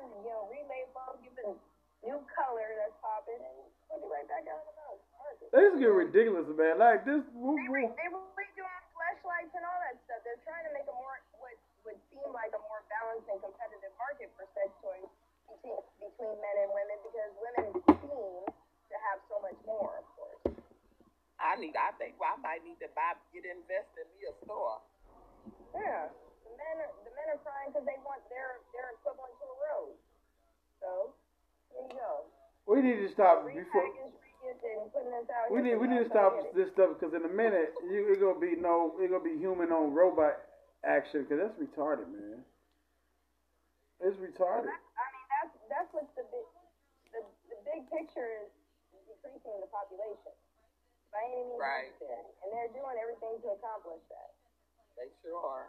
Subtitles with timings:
[0.00, 0.22] market.
[0.22, 1.54] They you know, relabel them, give it a
[2.06, 3.56] new color that's popping, and
[3.90, 5.46] put it right back out in the market.
[5.50, 6.78] They just get ridiculous, man.
[6.78, 7.22] Like this.
[7.34, 7.74] Woo, They, woo.
[7.88, 10.20] re- they were redoing flashlights and all that stuff.
[10.22, 11.54] They're trying to make a more what
[11.86, 15.08] would seem like a more balanced and competitive market for sex toys
[15.48, 20.42] between between men and women because women seem to have so much more, of course.
[21.38, 21.78] I need.
[21.78, 24.82] I think I might need to buy, get invested in me a store.
[25.70, 26.27] Yeah, the
[26.58, 29.98] men are the men are crying because they want their their equivalent to a rose.
[30.82, 30.90] So
[31.72, 32.26] there you go.
[32.68, 33.86] We need to stop before.
[33.88, 35.50] And this out.
[35.50, 36.54] We need we need to stop it.
[36.54, 39.72] this stuff because in a minute you it gonna be no it gonna be human
[39.72, 40.38] on robot
[40.86, 42.44] action because that's retarded, man.
[43.98, 44.70] It's Well, retarded.
[44.70, 46.46] that, I mean, that's that's what the big
[47.12, 48.48] the, the big picture is
[49.10, 50.32] decreasing the population
[51.10, 51.90] by any means Right.
[51.90, 54.30] necessary, and they're doing everything to accomplish that.
[54.96, 55.66] They sure are.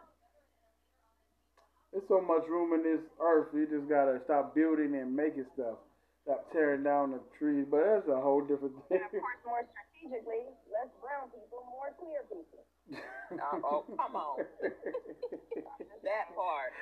[1.92, 3.48] There's so much room in this earth.
[3.54, 5.78] You just gotta stop building and making stuff.
[6.22, 7.66] Stop tearing down the trees.
[7.66, 9.02] But that's a whole different thing.
[9.02, 12.62] And of course, more strategically, less brown people, more queer people.
[13.62, 14.42] Oh, come on.
[16.02, 16.72] That part.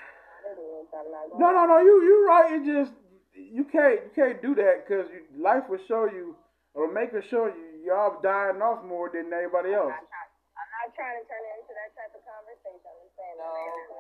[0.47, 1.77] It is, I'm not gonna no, no, no.
[1.83, 2.55] You you right.
[2.57, 2.95] It just
[3.35, 6.37] you can't you can't do that because life will show you
[6.73, 9.93] or make it show you y'all dying off more than everybody I'm else.
[9.93, 12.87] not, trying, I'm not trying to turn it into that type of conversation.
[12.89, 13.47] I'm just saying No,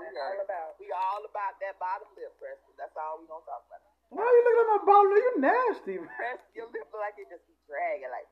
[0.03, 0.71] we all about.
[0.83, 2.75] We all about that bottom lip, Preston.
[2.75, 3.83] That's all we gonna talk about.
[4.11, 5.15] Why are you looking at my bottle?
[5.15, 5.97] You nasty.
[6.03, 6.11] man.
[6.19, 8.11] Preston, your lip look like it just be dragging.
[8.11, 8.27] Like,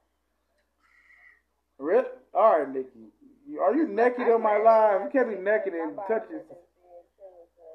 [1.79, 2.09] Really?
[2.35, 3.13] All right, Nikki.
[3.61, 5.07] Are you naked on my live?
[5.07, 6.43] You can't be naked and My touch it.
[6.43, 7.67] lip is big, too, so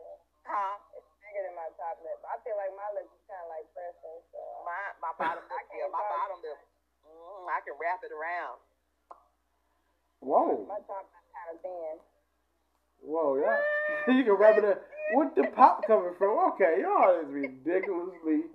[0.43, 0.75] huh?
[0.97, 2.17] It's bigger than my top lip.
[2.27, 4.41] I feel like my lip is kind of like Preston, so.
[4.67, 6.59] My my bottom lip, I yeah, can't my bottom lip.
[7.07, 8.57] Mm, I can wrap it around.
[10.19, 10.65] Whoa.
[10.67, 11.95] My top lip kind of thin.
[13.01, 13.57] Whoa, yeah.
[14.13, 14.81] you can wrap it up.
[15.13, 16.37] What the pop coming from?
[16.53, 18.47] Okay, y'all is ridiculously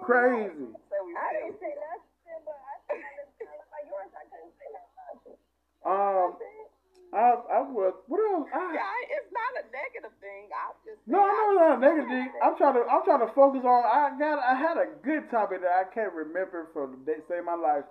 [0.00, 0.72] crazy.
[0.72, 4.10] I didn't say nothing, but I said my lips kind of look like yours.
[4.16, 5.36] I couldn't say nothing.
[5.84, 6.28] Um,
[7.12, 8.48] I, I was, what else?
[8.54, 10.48] I, Yeah, it's not a negative thing.
[10.48, 12.32] I'm just no, I know it's not a negative.
[12.40, 13.84] I'm trying to, I'm trying to focus on.
[13.84, 17.44] I got, I had a good topic that I can't remember from the day, save
[17.44, 17.84] my life,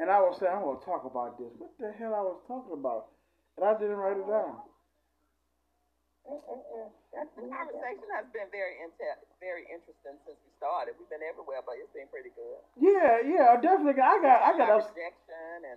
[0.00, 1.52] and I was saying I'm gonna talk about this.
[1.60, 3.12] What the hell I was talking about?
[3.60, 4.56] And I didn't write it down.
[6.22, 10.94] The conversation has been very inter- very interesting since we started.
[10.96, 12.58] We've been everywhere, but it's been pretty good.
[12.78, 13.98] Yeah, yeah, I definitely.
[13.98, 14.94] got- I got, I got, ups-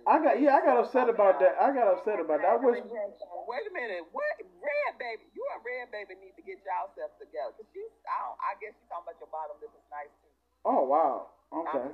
[0.06, 1.58] I got, yeah, I got upset about that.
[1.58, 2.50] I got upset about that.
[2.50, 2.78] I wish.
[2.78, 4.06] Wait a minute.
[4.14, 5.26] What red baby?
[5.34, 7.52] You and red baby need to get y'all self together.
[7.58, 10.30] Cause she's, I, don't, I guess she's talking about your bottom lip is nice too.
[10.66, 11.30] Oh wow.
[11.54, 11.90] Okay.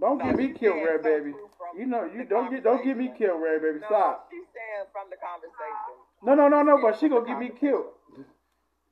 [0.00, 1.36] Don't No, get me killed, Red baby.
[1.76, 3.80] You know, you don't get, don't get me killed, Red baby.
[3.84, 4.32] No, Stop.
[4.32, 5.96] she's saying from the conversation.
[6.24, 6.80] No, no, no, no.
[6.80, 7.92] But she gonna get me killed.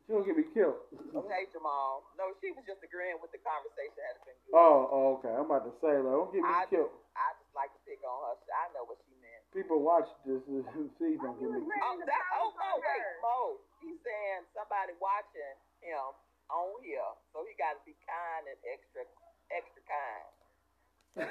[0.04, 0.76] She gonna get me killed.
[1.16, 2.04] Okay, Jamal.
[2.20, 4.52] No, she was just agreeing with the conversation that had been good.
[4.52, 5.32] Oh, oh, okay.
[5.32, 6.92] I'm about to say, like, don't get me I killed.
[7.16, 8.36] I just like to pick on her.
[8.52, 9.42] I know what she meant.
[9.56, 10.44] People watch this.
[11.00, 11.80] Please don't get me killed.
[11.88, 13.56] Oh, that, oh, oh, wait, Mo.
[13.80, 16.12] He's saying somebody watching him
[16.52, 19.08] on here, so he got to be kind and extra,
[19.48, 20.28] extra kind.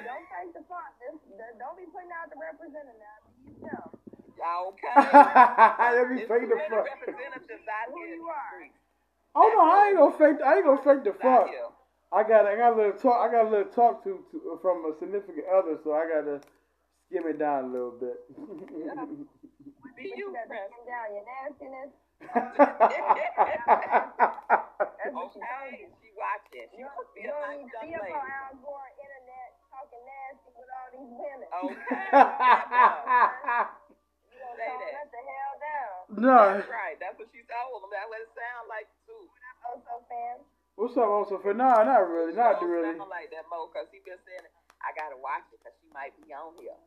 [0.02, 0.94] Don't take the font.
[0.98, 1.18] This,
[1.58, 3.18] don't be putting out the representative now.
[3.46, 3.86] You know
[4.31, 4.31] Y'all
[4.68, 4.94] okay?
[5.94, 6.86] Let me There's fake the too many front.
[6.86, 8.68] representatives out Who you are.
[9.34, 10.42] Oh no, I ain't gonna fake.
[10.44, 11.48] I ain't gonna fake the Out front.
[11.50, 11.68] here.
[12.12, 13.16] I got, I got a little talk.
[13.28, 16.40] I got a little talk to, to from a significant other, so I gotta
[17.08, 18.16] skim it down a little bit.
[19.96, 21.92] Be you, got to skim down your nastiness.
[24.98, 25.88] That's what she told Okay, you.
[26.00, 26.68] she watching.
[26.70, 28.14] She You must don't, be you a nice need to young be up lady.
[28.14, 31.48] on Al Gore internet talking nasty with all these women.
[31.52, 32.08] Okay.
[34.62, 34.94] You gonna say that.
[34.94, 35.98] that the hell down.
[36.22, 36.38] no.
[36.54, 36.96] That's right.
[37.02, 37.90] That's what she told him.
[37.90, 39.26] That's what it sound like too.
[39.66, 40.38] Also, fam.
[40.78, 42.96] What's up, also for nah, not really, not Don't really.
[42.96, 44.54] sound like that, Mo, because he been saying it.
[44.80, 46.78] I gotta watch it because she might be on here.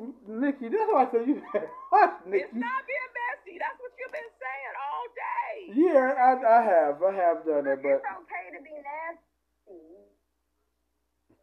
[0.00, 0.40] Mm-hmm.
[0.42, 1.54] Nikki, that's why I said you watch
[2.28, 3.58] It's not being messy.
[3.58, 5.54] That's what you've been saying all day.
[5.72, 9.82] Yeah, I, I have, I have done that, but It's okay to be nasty.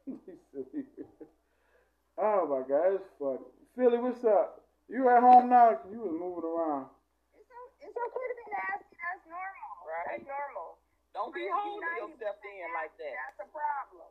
[2.20, 3.48] oh my God, it's funny.
[3.76, 4.63] Philly, what's up?
[4.92, 5.80] You at home now?
[5.90, 6.92] You was moving around.
[7.34, 8.96] It's, o- it's okay to be nasty.
[9.00, 9.74] That's normal.
[9.88, 10.08] Right.
[10.20, 10.70] That's normal.
[11.16, 13.16] Don't be holding 90% yourself in like that.
[13.16, 14.10] That's a problem.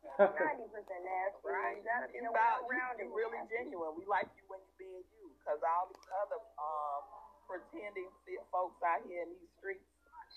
[0.16, 1.44] Ninety percent nasty.
[1.44, 1.76] Right?
[1.76, 3.52] You gotta be It's a about you, you really nasty.
[3.68, 3.92] genuine.
[4.00, 5.28] We like you when you're being you.
[5.36, 7.02] Because all these other um
[7.44, 9.84] pretending fit folks out here in these streets.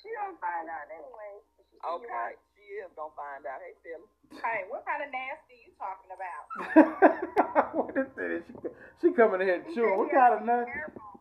[0.04, 1.40] She don't find out anyway.
[1.74, 3.60] She see you Okay, she is gonna find out.
[3.60, 4.08] Hey, Philly.
[4.40, 6.44] Hey, what kind of nasty you talking about?
[7.76, 8.46] what is it?
[8.48, 8.54] She,
[9.02, 9.94] she coming in here He chewing.
[9.94, 10.66] said What kind of to be nut?
[10.70, 11.12] Careful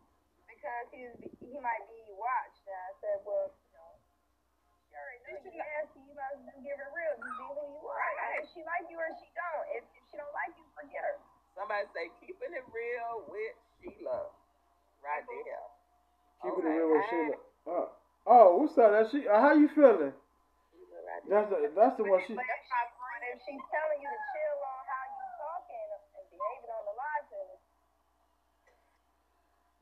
[0.49, 2.63] because he's he might be watched.
[2.69, 3.91] And I said, well, you know,
[6.63, 7.15] give it real.
[7.19, 8.01] Just be who you are.
[8.41, 9.67] If she like you or she don't.
[9.77, 11.17] If, if she don't like you, forget her.
[11.59, 14.31] Somebody say keeping it real with Sheila.
[15.05, 15.67] Right there.
[16.41, 16.73] Keeping Okay.
[16.73, 17.39] it real with Sheila.
[17.69, 17.89] Oh,
[18.27, 18.91] oh, what's up?
[18.95, 19.27] That she?
[19.29, 20.15] Uh, how you feeling?
[21.25, 21.51] Sheila right there.
[21.51, 22.35] That's the that's the one she.
[22.35, 26.03] But if, she, but if she's telling you to chill on how you talking and
[26.31, 27.27] behaving on the live,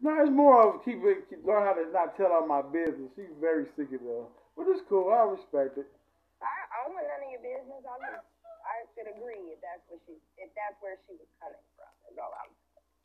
[0.01, 3.11] No, it's more of keep it, keep, learn how to not tell all my business.
[3.17, 4.25] She's very secretive,
[4.57, 5.13] but it's cool.
[5.13, 5.85] I respect it.
[6.41, 7.85] I, I don't want none of your business.
[7.85, 8.25] I just,
[8.65, 11.93] I should agree if that's what she, if that's where she was coming from.
[12.09, 12.49] Is all I'm.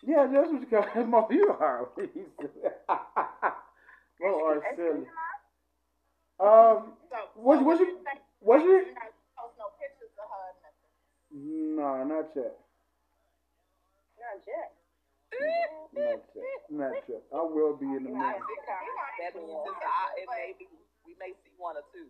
[0.08, 1.04] Yeah, that's what you call it.
[1.08, 1.90] Mo, you are.
[4.22, 5.04] Mo are That's silly.
[6.40, 8.00] Um, So, What- so what you- you
[8.45, 10.53] think what you- you're not post no pictures of her
[11.36, 12.56] no, not yet.
[14.15, 14.71] Not yet.
[15.92, 16.62] Not yet.
[16.71, 17.24] Not yet.
[17.33, 18.44] I will be in the I morning.
[18.47, 20.68] think that means it's, it may be,
[21.03, 22.07] we may see one or two.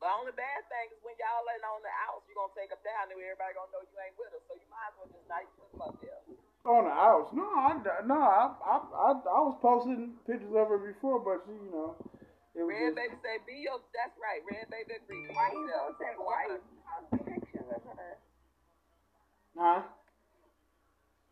[0.00, 2.78] The only bad thing is when y'all ain't on the outs, you're gonna take them
[2.86, 4.40] down and everybody gonna know you ain't with us.
[4.48, 6.22] So you might as well just not even put them up there.
[6.70, 7.28] On the house.
[7.34, 7.70] No, I,
[8.06, 11.98] no, I, I, I, I was posting pictures of her before, but she, you know,
[11.98, 12.17] it was
[12.66, 14.42] Red baby say, be your, that's right.
[14.48, 15.28] Red baby agree.
[15.28, 15.94] Be Why you yourself.
[15.94, 16.16] posting?
[16.18, 18.12] Why you posting pictures of her?
[19.58, 19.82] huh?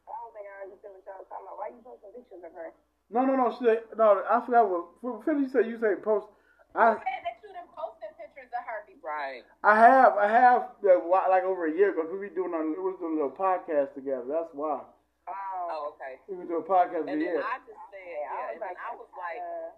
[0.06, 1.58] I don't think I understood what y'all was talking about.
[1.58, 2.70] Why you posting pictures of her?
[3.10, 3.46] No, no, no.
[3.54, 5.22] She said, no, I forgot what.
[5.26, 6.26] Philly said you say post.
[6.74, 9.10] I, You said that you done posted pictures of her before.
[9.10, 9.42] Right.
[9.62, 12.98] I have, I have, like over a year ago, 'cause we doing a, we was
[12.98, 14.26] doing a little podcast together.
[14.28, 14.82] That's why
[15.26, 15.34] Oh.
[15.66, 16.18] Oh, okay.
[16.30, 17.06] we was doing a podcast.
[17.10, 19.74] And then yeah, I just said, yeah, and then I was like, uh,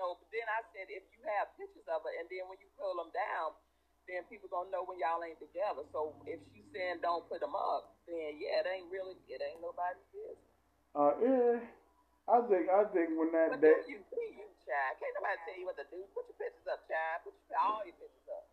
[0.00, 2.72] no, but then I said, if you have pictures of her, and then when you
[2.80, 3.52] pull them down,
[4.08, 5.84] then people gonna know when y'all ain't together.
[5.92, 9.60] So if she's saying don't put them up, then yeah, it ain't really, it ain't
[9.60, 10.40] nobody's business.
[10.96, 11.60] uh, yeah.
[12.30, 14.92] I think, I think when that But do day, you, do you, child?
[15.02, 15.98] Can't nobody tell you what to do.
[16.14, 17.26] Put your pictures up, child.
[17.26, 18.44] Put your, all your pictures up.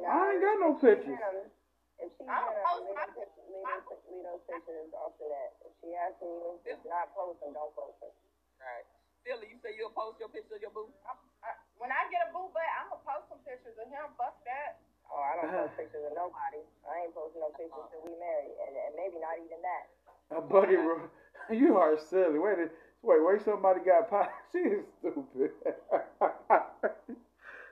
[0.00, 1.20] I ain't got no pictures.
[1.20, 1.52] gonna-
[2.00, 5.12] If she's I don't post leave my those pictures, leave those, leave those pictures off
[5.20, 5.50] to that.
[5.68, 6.32] If she asks you
[6.64, 8.12] to not post them, don't post them.
[8.56, 8.88] Right.
[9.24, 10.88] Philly, you say you'll post your picture of your boo?
[11.06, 14.04] I'm- I- When I get a boo butt, I'm gonna post some pictures of him.
[14.18, 14.78] Fuck that.
[15.10, 15.62] Oh, I don't uh-huh.
[15.68, 16.60] post pictures of nobody.
[16.88, 19.84] I ain't posting no pictures till we married, and, and maybe not even that.
[20.30, 21.10] a buddy, ro-
[21.50, 22.38] you are silly.
[22.38, 22.70] Wait,
[23.02, 23.42] wait, wait.
[23.42, 24.30] Somebody got pot.
[24.52, 25.52] She is stupid.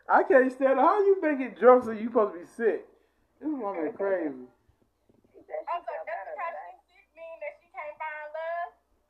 [0.09, 0.79] I can't stand.
[0.81, 2.87] How you making jokes and you supposed to be sick?
[3.41, 4.49] This woman crazy.
[5.35, 5.41] She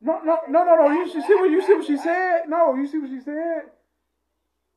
[0.00, 0.90] No, no, no, no, no.
[0.92, 2.42] You should see what you see what she said.
[2.48, 3.66] No, you see what she said.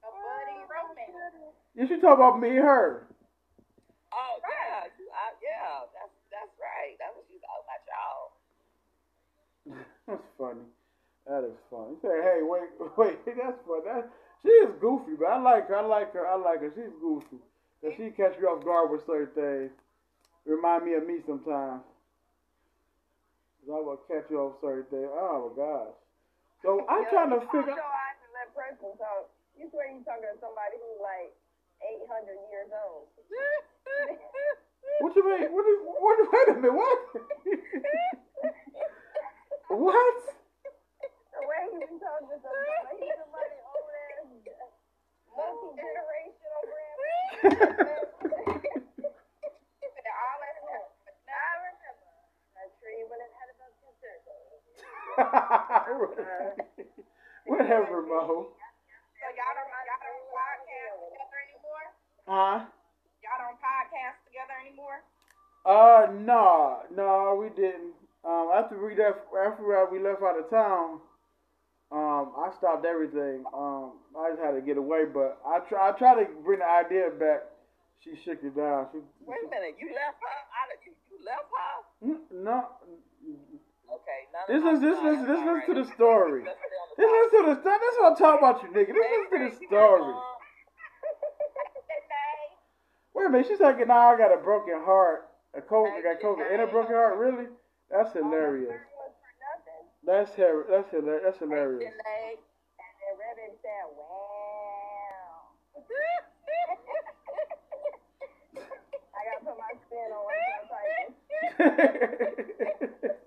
[0.01, 1.53] A buddy romance.
[1.75, 3.07] You should talk about me and her.
[4.11, 6.97] Oh yeah, you, I, yeah, that's that's right.
[6.99, 8.25] That's what she's talking about, y'all.
[10.07, 10.65] That's funny.
[11.27, 11.95] That is funny.
[12.01, 13.25] Say, hey, wait, wait.
[13.25, 13.85] That's funny.
[13.85, 14.09] That,
[14.41, 15.77] she is goofy, but I like her.
[15.77, 16.27] I like her.
[16.27, 16.71] I like her.
[16.75, 17.37] She's goofy.
[17.83, 19.71] Cause she catch me off guard with certain things.
[20.45, 21.81] Remind me of me sometimes.
[23.69, 25.09] I will catch you off certain things.
[25.13, 25.93] Oh my gosh.
[26.65, 27.73] So I'm Yo, trying to figure.
[27.73, 29.29] close your eyes and let person talk.
[29.57, 31.33] You swear you talking to somebody who's like
[31.81, 33.09] 800 years old.
[35.01, 35.49] What you mean?
[35.53, 35.65] What?
[35.65, 36.73] do- what wait a minute.
[36.73, 36.99] What?
[39.69, 40.17] what?
[41.33, 44.29] The way he been talking to somebody, he's somebody old ass,
[45.37, 47.09] multi-generational grandpa.
[49.81, 50.85] He said all that stuff.
[51.25, 52.05] But I remember
[52.57, 53.93] that tree when it had a bunch of
[57.45, 58.57] Whatever, Mo.
[59.21, 61.85] So y'all don't y'all don't podcast together anymore?
[62.25, 62.65] Huh?
[63.21, 65.05] Y'all don't podcast together anymore?
[65.61, 67.93] Uh, no, no, we didn't.
[68.25, 69.61] Um, after we left, after
[69.91, 70.99] we left out of town,
[71.91, 73.43] um, I stopped everything.
[73.53, 76.65] Um, I just had to get away, but I try, I try to bring the
[76.65, 77.41] idea back.
[78.03, 78.87] She shook it down.
[78.91, 80.37] She, Wait a minute, you left her?
[80.57, 81.77] Out of, you, you left her?
[82.41, 82.65] No,
[83.91, 86.43] Okay, this is this my this listen to the story.
[86.47, 87.75] Let's stay on the This listen to the story.
[87.79, 88.93] This is what I'm talking about, you nigga.
[88.95, 90.15] This listen to the story.
[93.13, 95.27] Wait a minute, she's like, now I got a broken heart.
[95.53, 97.17] A COVID, I got COVID and a broken heart.
[97.19, 97.47] Really?
[97.91, 98.71] That's hilarious.
[98.71, 98.79] was
[99.19, 99.83] for nothing.
[100.07, 100.65] That's her.
[100.71, 101.23] That's hilarious.
[101.25, 101.91] That's hilarious.
[101.91, 102.37] And then
[103.19, 105.51] Reverend said, wow.
[109.11, 110.63] I gotta put my spin on what I'm
[112.79, 113.11] typing.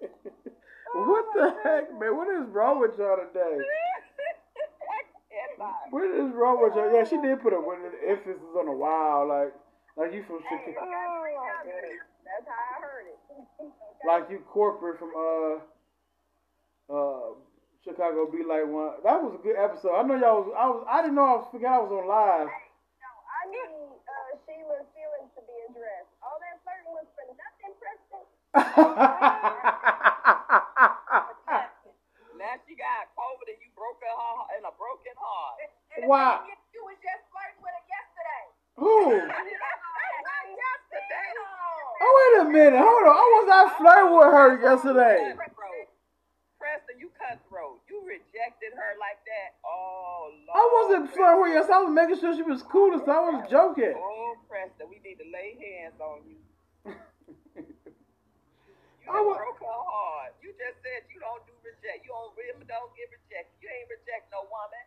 [0.94, 2.14] What the heck, man?
[2.14, 3.58] What is wrong with y'all today?
[5.90, 6.86] what is wrong with y'all?
[6.86, 7.58] Yeah, she did put a
[8.06, 9.50] emphasis on a wow, like
[9.98, 10.86] like you from Chicago.
[10.86, 11.26] Oh,
[12.22, 13.18] that's how I heard it.
[14.06, 15.58] like you corporate from uh
[16.94, 17.34] uh
[17.82, 19.02] Chicago be like one.
[19.02, 19.98] That was a good episode.
[19.98, 22.46] I know y'all was I was I didn't know I was I was on live.
[23.02, 26.14] No, I knew uh, she Sheila's feelings to be addressed.
[26.22, 28.22] All that flirting was for nothing, Preston.
[33.84, 35.56] COVID and you broke her heart and a broken heart.
[35.96, 36.40] And the Wow.
[36.40, 38.44] thing is, you was just flirting with her yesterday.
[38.80, 38.94] Who?
[40.54, 41.30] Yesterday.
[42.00, 43.14] Oh wait a minute, hold on.
[43.16, 45.34] I was not flirting with her yesterday.
[46.58, 47.80] Preston, you cutthroat.
[47.90, 49.60] You rejected her like that.
[49.66, 50.56] Oh, Lord.
[50.56, 51.58] I wasn't flirting with her.
[51.60, 53.92] Yes, I was making sure she was cool, so I was joking.
[53.96, 56.38] Oh, Preston, we need to lay hands on you.
[59.04, 60.13] You I done wa- broke her heart.
[60.54, 62.06] You just said you don't do reject.
[62.06, 63.58] You don't really don't get rejected.
[63.58, 64.86] You ain't reject no woman.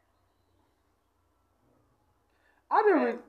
[2.71, 3.03] I didn't.
[3.19, 3.27] Re-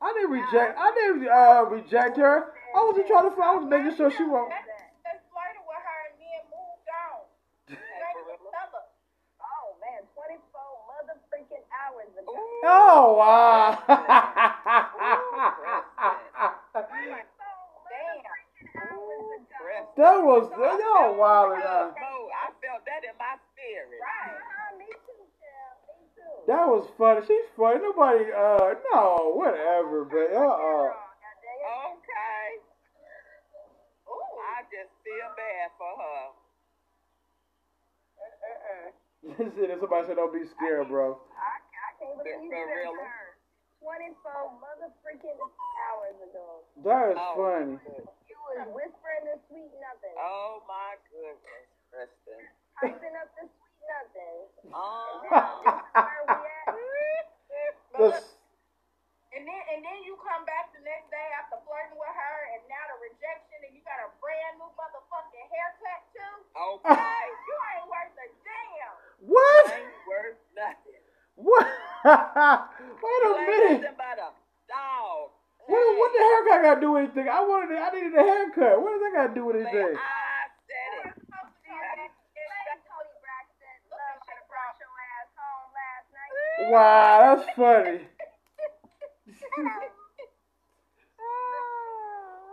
[0.00, 0.80] I didn't reject.
[0.80, 2.56] I didn't uh, reject her.
[2.72, 3.36] I wasn't trying to.
[3.36, 3.44] flirt.
[3.44, 4.48] I was making sure she won't.
[4.48, 7.20] Just flirted with her and then moved on.
[7.68, 8.88] You ain't even tell her.
[9.44, 12.32] Oh man, 24 motherfucking hours ago.
[12.32, 12.64] Ooh.
[12.64, 13.76] Oh wow.
[19.64, 19.96] Preston.
[19.96, 21.94] that was y'all wild enough.
[21.96, 23.96] Oh, I felt that in my spirit.
[23.96, 24.36] Right.
[24.36, 25.72] Uh, me too, Tim.
[25.88, 26.36] Me too.
[26.46, 27.20] That was funny.
[27.28, 27.84] She's funny.
[27.84, 28.24] Nobody.
[28.32, 30.08] Uh, no, whatever.
[30.08, 30.88] But uh, uh.
[31.92, 32.46] Okay.
[34.08, 36.24] Ooh, I just feel bad for her.
[39.40, 41.16] Listen, somebody said don't be scared, bro.
[41.32, 42.92] I, I can't believe you For said real?
[42.96, 43.24] her
[43.80, 46.60] 24 motherfucking hours ago.
[46.84, 47.76] That is Oh, funny.
[47.84, 48.04] good.
[48.28, 52.40] You was whispering the sweet nothing, Oh my goodness, Preston.
[52.80, 54.40] hyping up the sweet nothing.
[54.76, 55.24] Oh.
[57.94, 58.22] Where we at?
[58.22, 58.32] The-
[59.34, 62.62] And then and then you come back the next day after flirting with her and
[62.70, 66.34] now the rejection and you got a brand new motherfucking haircut too.
[66.54, 66.94] Okay.
[66.94, 68.94] You ain't worth a damn.
[69.26, 69.64] what?
[69.74, 71.02] Ain't worth nothing.
[71.34, 71.66] What?
[72.06, 73.90] Wait a You minute.
[73.98, 74.30] but a
[74.70, 75.34] dog.
[75.66, 77.26] What, what the haircut got to do with anything?
[77.26, 77.74] I wanted.
[77.74, 78.78] I needed a haircut.
[78.84, 79.96] What does that got to do with anything?
[79.98, 81.16] I said it.
[81.24, 86.30] Lady Toni Braxton, love should have brought your ass home last night.
[86.60, 88.00] Wow, that's funny.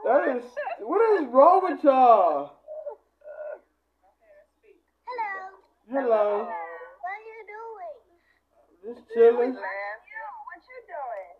[0.04, 0.44] That is.
[0.82, 2.58] What is wrong with y'all?
[5.06, 5.38] Hello.
[5.94, 6.28] Hello.
[6.42, 7.98] What are you doing?
[8.82, 9.54] Just chilling.
[9.54, 11.34] You, what you doing?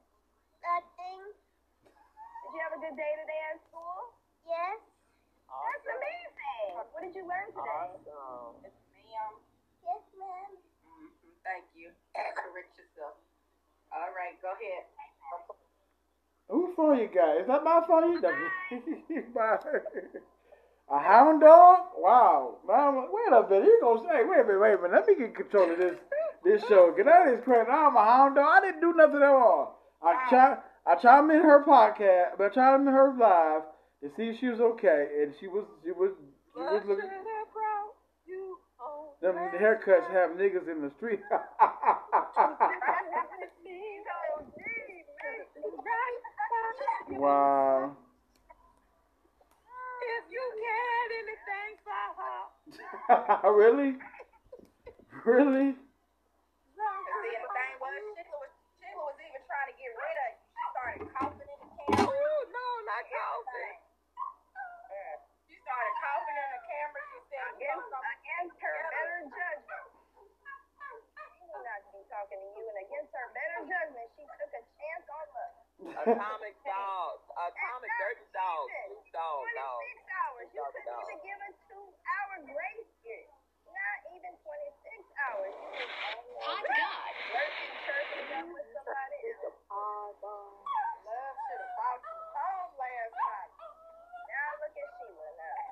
[0.62, 1.34] Nothing.
[1.82, 4.14] Did you have a good day today at school?
[4.46, 4.78] Yes.
[5.50, 6.86] That's amazing.
[6.94, 7.98] What did you learn today?
[7.98, 8.62] Awesome.
[8.62, 9.34] It's ma'am.
[9.82, 10.52] Yes, ma'am.
[10.86, 11.22] Mm-hmm.
[11.44, 11.90] Thank you.
[12.14, 13.18] Correct yourself.
[13.92, 14.86] All right, go ahead.
[16.50, 17.40] Whose phone you got?
[17.40, 18.22] Is that my phone?
[19.36, 19.58] My
[20.92, 21.80] a hound dog?
[21.98, 22.58] Wow.
[22.68, 23.66] Now, wait a minute.
[23.66, 24.26] You gonna say?
[24.28, 24.60] Wait a minute.
[24.60, 24.92] Wait a minute.
[24.92, 25.96] Let me get control of this
[26.44, 26.94] this show.
[26.96, 27.70] Get out of this crazy.
[27.72, 28.46] I'm a hound dog.
[28.46, 29.80] I didn't do nothing at all.
[30.04, 30.58] I tried.
[30.86, 33.62] I chimed in her podcast, but I chimed in her live
[34.04, 36.12] to see if she was okay, and she was she was
[36.54, 37.10] she was looking.
[39.22, 41.22] Them haircuts have niggas in the street.
[47.10, 47.96] wow.
[50.02, 52.42] If you had anything for her.
[53.62, 53.98] really?
[55.26, 55.76] Really?
[57.22, 58.50] See, the thing was, Sheila was,
[58.82, 60.42] Sheila was even trying to get rid of you.
[60.50, 62.10] She started coughing in the camera.
[62.10, 63.78] Ooh, no, not coughing.
[65.46, 67.02] She started coughing in the camera.
[67.14, 69.88] She said, "You know Against, something?" against her better judgment.
[70.02, 74.62] She not to be talking to you, and against her better judgment, she took a
[74.78, 75.54] chance on love.
[76.06, 77.18] Atomic dog.
[77.34, 78.66] Atomic dirty dog.
[78.70, 79.46] Snoop Dogg.
[79.58, 79.82] dog.
[79.82, 80.46] 26 hours.
[80.54, 81.02] You Dog, couldn't dog.
[81.02, 83.34] even give a two-hour grace period.
[83.66, 84.46] Not even 26
[85.26, 85.50] hours.
[85.50, 85.94] You just
[86.46, 87.12] Hot God.
[87.34, 89.58] lurking, chirping up with somebody else.
[91.02, 93.52] Love should have brought you home last night.
[94.30, 95.66] Now look at Sheila now.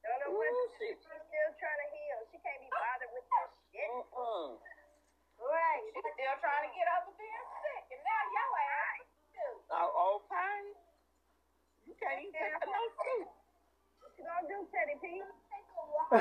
[0.00, 2.18] Don't know what Ooh, she's still trying to heal.
[2.32, 3.90] She can't be bothered with this shit.
[3.92, 4.48] Mm-mm.
[5.36, 5.84] Right.
[5.92, 9.04] She's still trying to get over being sick, and now your ass
[9.34, 9.52] too.
[9.74, 9.90] Oh,
[10.22, 10.58] okay.
[11.90, 13.28] You can't even take no soup.
[14.00, 15.06] What you gonna do, Teddy P?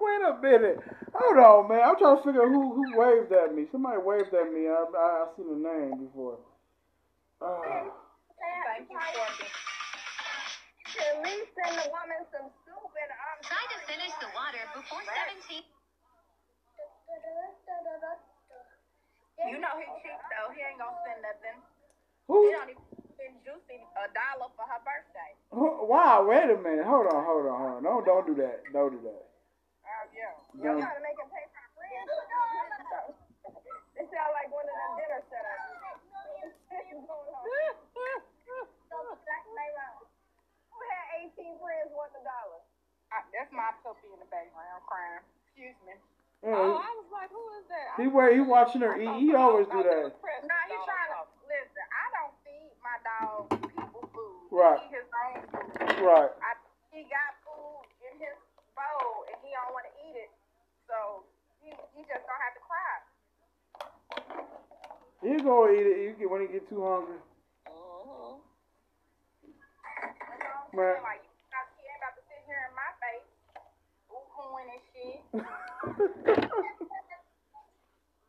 [0.00, 0.78] Wait a minute.
[1.12, 1.82] Hold on, man.
[1.84, 3.66] I'm trying to figure out who who waved at me.
[3.72, 4.68] Somebody waved at me.
[4.68, 6.38] I I, I seen the name before.
[7.42, 7.90] Uh,
[8.40, 9.50] Thank you, Courtney.
[10.94, 13.10] At least send the woman some soup and.
[13.44, 15.60] Try to finish the water before 17.
[19.44, 20.48] You know he cheap though.
[20.54, 21.58] He ain't gonna send nothing.
[22.30, 22.48] who?
[22.48, 22.86] He don't even
[23.18, 25.32] send Juicy uh, a dollar for her birthday.
[25.52, 25.84] who?
[25.86, 26.24] Wow.
[26.24, 26.88] Wait a minute.
[26.88, 27.20] Hold on.
[27.24, 27.56] Hold on.
[27.60, 27.80] Hold on.
[27.84, 28.64] No, don't do that.
[28.72, 29.22] Don't do that.
[29.84, 30.32] Oh yeah.
[30.56, 30.80] Y'all Don't.
[30.80, 32.08] trying to make him pay for the friends?
[33.94, 35.70] This sound like one of them dinner setups.
[36.74, 37.46] What's going on?
[40.74, 41.94] Who had 18 friends?
[41.94, 42.58] Worth a dollar?
[43.30, 45.22] That's my puppy in the background crying.
[45.46, 45.94] Excuse me.
[46.44, 47.96] Oh, I was like, who is that?
[47.96, 49.16] he wait, he watching her eat.
[49.16, 50.12] He always do that.
[50.12, 51.84] No, he's trying to listen.
[51.88, 54.48] I don't feed my dog people food.
[54.50, 54.80] Right.
[54.80, 56.00] He his own food.
[56.02, 56.32] Right.
[56.40, 56.56] I,
[56.90, 58.36] he got food in his
[58.74, 60.32] bowl and he don't want to eat it,
[60.88, 61.28] so
[61.60, 62.94] he he just don't have to cry.
[65.22, 66.04] He go eat it.
[66.04, 67.20] You get when he get too hungry.
[67.68, 68.40] Mm-hmm.
[70.04, 71.00] That's all I'm Man.
[71.04, 71.24] Like
[71.78, 73.28] he ain't about to sit here in my face,
[74.12, 75.20] ooh hooing and shit.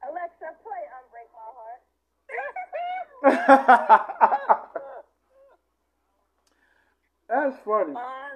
[0.05, 1.81] Alexa, play Unbreak My Heart.
[7.35, 7.91] That's funny.
[7.91, 8.31] My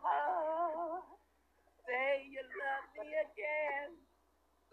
[0.00, 1.04] heart.
[1.84, 3.92] Say you love me again.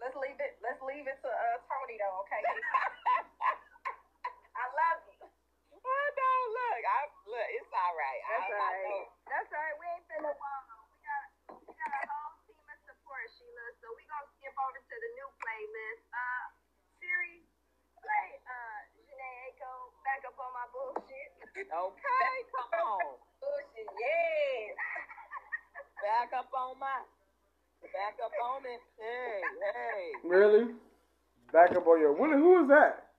[0.00, 0.56] Let's leave it.
[0.64, 2.40] Let's leave it to uh, Toni though, okay?
[4.56, 5.28] I love you.
[5.84, 8.20] Oh no, look, I look, it's all right.
[8.32, 8.88] That's I, all I right.
[8.88, 9.04] know.
[9.28, 9.76] That's all right.
[9.76, 10.80] We ain't finna wallow.
[10.88, 11.24] We got
[11.60, 13.66] we got a whole team of support, Sheila.
[13.84, 16.04] So we gonna skip over to the new playlist.
[16.12, 16.44] Uh,
[17.00, 17.44] Siri,
[18.00, 21.30] play uh Jhené Aiko back up on my bullshit.
[21.68, 23.20] Okay, come on.
[23.40, 24.72] Bullshit, yeah.
[26.00, 27.04] Back up on my
[27.92, 28.80] back up on it.
[29.00, 30.19] Hey, hey.
[30.30, 30.70] Really?
[31.50, 32.14] Back up on your.
[32.14, 33.10] What, who is that?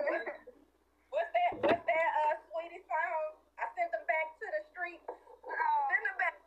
[0.00, 1.52] what's that?
[1.60, 2.08] What's that?
[2.24, 3.36] Uh, sweetie song.
[3.60, 5.04] I sent them back to the streets.
[5.04, 6.40] Send them back.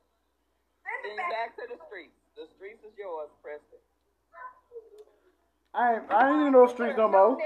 [0.82, 1.30] Send them back.
[1.30, 2.18] back to the streets.
[2.34, 3.78] The streets is yours, Preston.
[5.78, 7.38] I ain't, I ain't in those streets no more.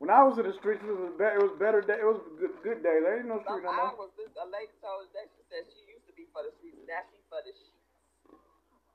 [0.00, 1.36] When I was in the streets, it was better.
[1.36, 1.84] It was better.
[1.84, 3.04] Day, it was good, good days.
[3.04, 3.92] There ain't no Some street no more.
[3.92, 6.52] hours, this a lady told us that she said she used to be for the
[6.56, 7.76] streets, now she for the sheets.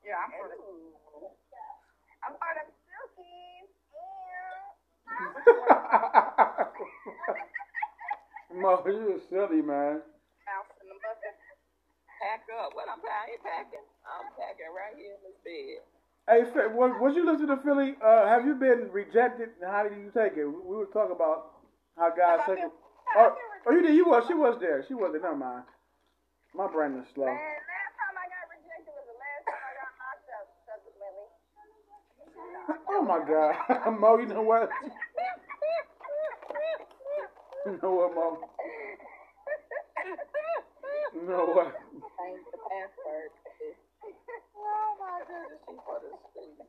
[0.02, 0.58] Yeah, I'm for the.
[2.22, 3.70] I'm part of Silkies.
[8.54, 10.04] Mo, you silly, man.
[10.44, 11.34] Mouse in the muffin.
[12.20, 12.76] Pack up.
[12.76, 13.40] What I'm packing.
[14.06, 15.80] I'm packing right here in this bed.
[16.28, 17.96] Hey, was, was you listening to Philly?
[17.98, 19.50] Uh, have you been rejected?
[19.64, 20.46] How did you take it?
[20.46, 21.58] We we were talking about
[21.98, 22.70] how God take it.
[23.18, 23.34] Oh,
[23.66, 23.96] oh, you did.
[23.96, 24.24] You was.
[24.28, 24.84] She was there.
[24.86, 25.24] She wasn't.
[25.24, 25.64] Never mind.
[26.54, 27.26] My brain is slow.
[27.26, 30.46] Man, last time I got rejected was the last time I got locked up.
[30.68, 31.26] Subsequently.
[32.88, 33.56] Oh my God,
[34.00, 34.18] Mo.
[34.18, 34.70] You know what?
[37.66, 38.26] You know what, Mo?
[41.14, 41.70] You know what?
[41.78, 43.30] Change the password.
[44.58, 46.66] oh my goodness, she for the streets.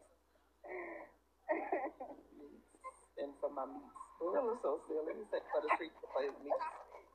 [3.26, 3.98] and for my meats.
[4.22, 5.18] That was so silly.
[5.18, 6.62] He said for the streets to play meats.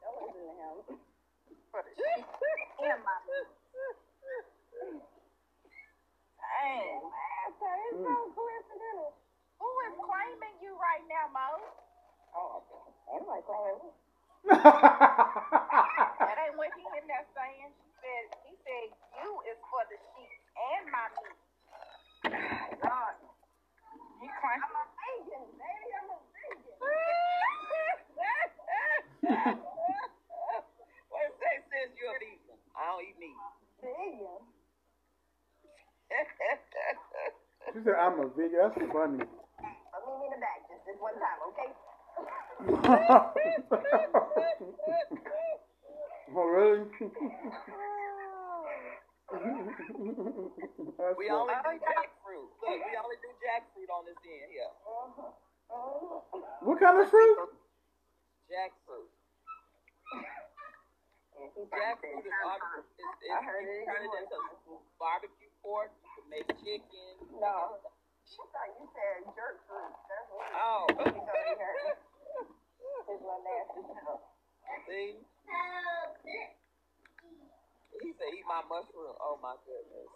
[0.03, 0.99] Don't listen to him.
[1.71, 2.27] For the sheep
[2.83, 3.17] and my
[6.43, 7.03] Dang.
[7.49, 9.15] Okay, it's so coincidental.
[9.63, 11.63] Who is claiming you right now, Mo?
[12.35, 12.63] Oh,
[13.15, 13.91] Anybody claiming me?
[14.49, 17.73] That ain't what he in there saying.
[17.73, 18.87] She said he said
[19.19, 21.41] you is for the sheep and my meat.
[22.85, 23.17] God.
[24.21, 25.91] He claimed I'm a vegan, baby.
[25.99, 26.77] I'm a vegan.
[31.11, 32.59] what it say says you're a vegan.
[32.77, 33.39] I don't eat meat.
[33.83, 34.41] Vegan.
[37.75, 39.25] she said, "I'm a vegan." That's funny.
[39.25, 41.73] But meet me in the back just this one time, okay?
[46.37, 46.85] oh really?
[49.29, 51.31] We funny.
[51.37, 52.49] only do jackfruit.
[52.65, 54.73] Look, we only do jackfruit on this end here.
[54.89, 55.29] Uh-huh.
[55.69, 56.65] Uh-huh.
[56.65, 57.37] What kind of fruit?
[58.49, 59.13] Jackfruit.
[61.39, 64.25] And he Jackfruit is, ob- is, is I heard you it turn it anyway.
[64.25, 65.93] into barbecue pork.
[66.03, 67.21] You can make chicken.
[67.37, 67.77] No.
[68.25, 69.93] She thought you said jerk fruit.
[70.09, 70.89] That's what Oh.
[70.89, 72.01] She thought you heard.
[73.13, 74.25] It's my nasty self.
[74.89, 75.21] See?
[77.99, 79.11] He said, eat my mushroom.
[79.19, 80.07] Oh my goodness.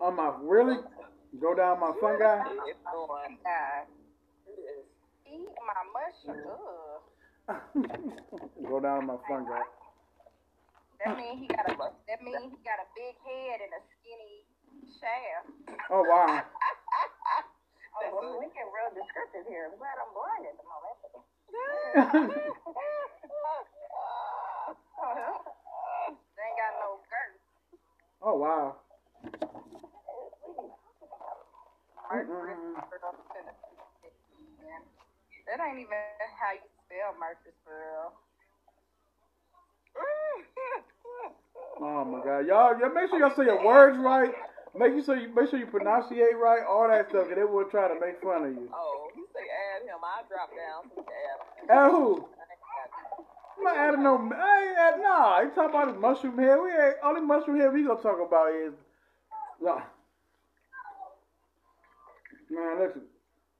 [0.00, 0.76] On my really?
[1.40, 1.80] Go down
[2.48, 2.70] my fungi?
[2.70, 3.38] It's going.
[3.44, 3.84] God.
[4.48, 4.86] It is.
[5.28, 7.00] Eat my mushroom.
[8.68, 9.60] Go down my fungi.
[11.04, 11.76] That mean he got a
[12.08, 14.44] that mean he got a big head and a skinny
[14.98, 15.48] shaft.
[15.90, 16.42] Oh wow.
[17.98, 19.70] Oh, well, we get real descriptive here.
[19.70, 20.98] I'm glad I'm blind at the moment.
[26.38, 27.38] They ain't got no girth.
[28.22, 28.76] oh wow.
[32.10, 32.58] Murderous.
[35.46, 35.98] That ain't even
[36.38, 38.12] how you spell Murfreesboro.
[42.46, 42.48] God.
[42.48, 44.32] Y'all, y'all make sure y'all say your words right.
[44.76, 47.88] Make sure you make sure you pronunciate right, all that stuff, 'cause they will try
[47.88, 48.70] to make fun of you.
[48.74, 49.42] Oh, you say
[49.74, 49.98] add him.
[50.04, 52.28] I drop down so you add who?
[53.58, 54.16] I'm not adding no.
[54.32, 56.58] I ain't add, nah, you talking about the mushroom head.
[56.62, 58.74] We ain't only mushroom head we gonna talk about is.
[59.60, 59.82] Nah.
[62.50, 63.02] Man, listen.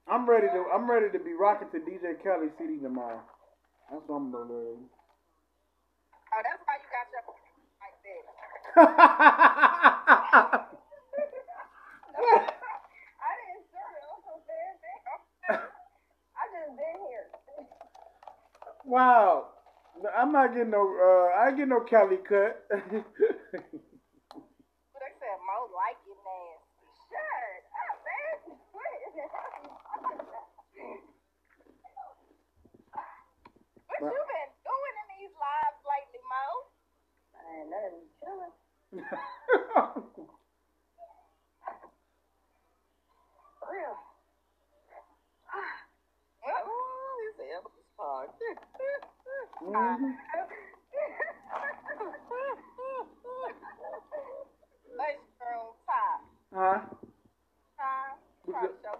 [0.07, 0.65] I'm ready to.
[0.73, 3.21] I'm ready to be rocking to DJ Kelly CD tomorrow.
[3.91, 4.89] That's what I'm gonna do.
[6.33, 6.63] Oh, that's
[18.85, 19.47] wow.
[20.17, 20.81] I'm not getting no.
[20.81, 22.63] Uh, I getting no Cali cut.
[22.69, 22.81] But
[25.01, 26.87] they said Mo like it nasty.
[27.09, 28.37] Shut up, man.
[33.89, 36.45] What you been doing in these lives lately, Mo?
[37.59, 38.55] Ain't nothing chilling.
[43.59, 43.95] For real.
[46.47, 47.83] Oh, he said Elvis.
[54.95, 56.19] Mushroom top.
[56.55, 56.79] Huh?
[57.77, 58.15] Huh?
[58.47, 58.97] To show.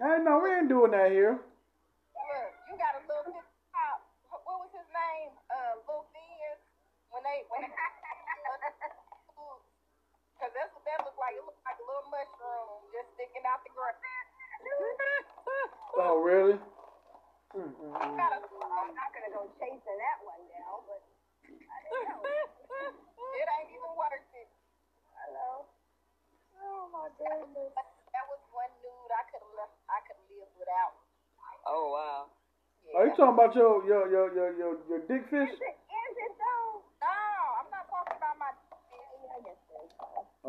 [0.00, 1.36] I know we ain't doing that here.
[1.36, 3.44] Look, you got a little bit
[3.74, 4.00] top.
[4.32, 5.30] What what was his name?
[5.52, 6.56] Uh, Lil Fizz.
[7.12, 7.68] When they when
[10.40, 11.36] because that's what that looked like.
[11.36, 13.98] It looked like a little mushroom just sticking out the ground.
[16.00, 16.56] Oh, really?
[16.56, 17.60] You
[18.16, 21.02] gotta- I'm not gonna go chasing that one down, but
[21.50, 21.76] I
[22.08, 22.24] don't know.
[23.36, 24.48] it ain't even worth it.
[25.18, 25.66] I know.
[26.62, 27.74] Oh my goodness.
[28.14, 29.74] That was one nude I could have left.
[29.90, 30.94] I could have lived without.
[31.66, 32.30] Oh wow.
[32.96, 35.52] Are you talking about your your your your your, your dick fish?
[35.52, 36.80] Is it, is it though?
[37.04, 37.20] No,
[37.60, 38.48] I'm not talking about my.
[38.48, 39.76] Yeah, I guess so.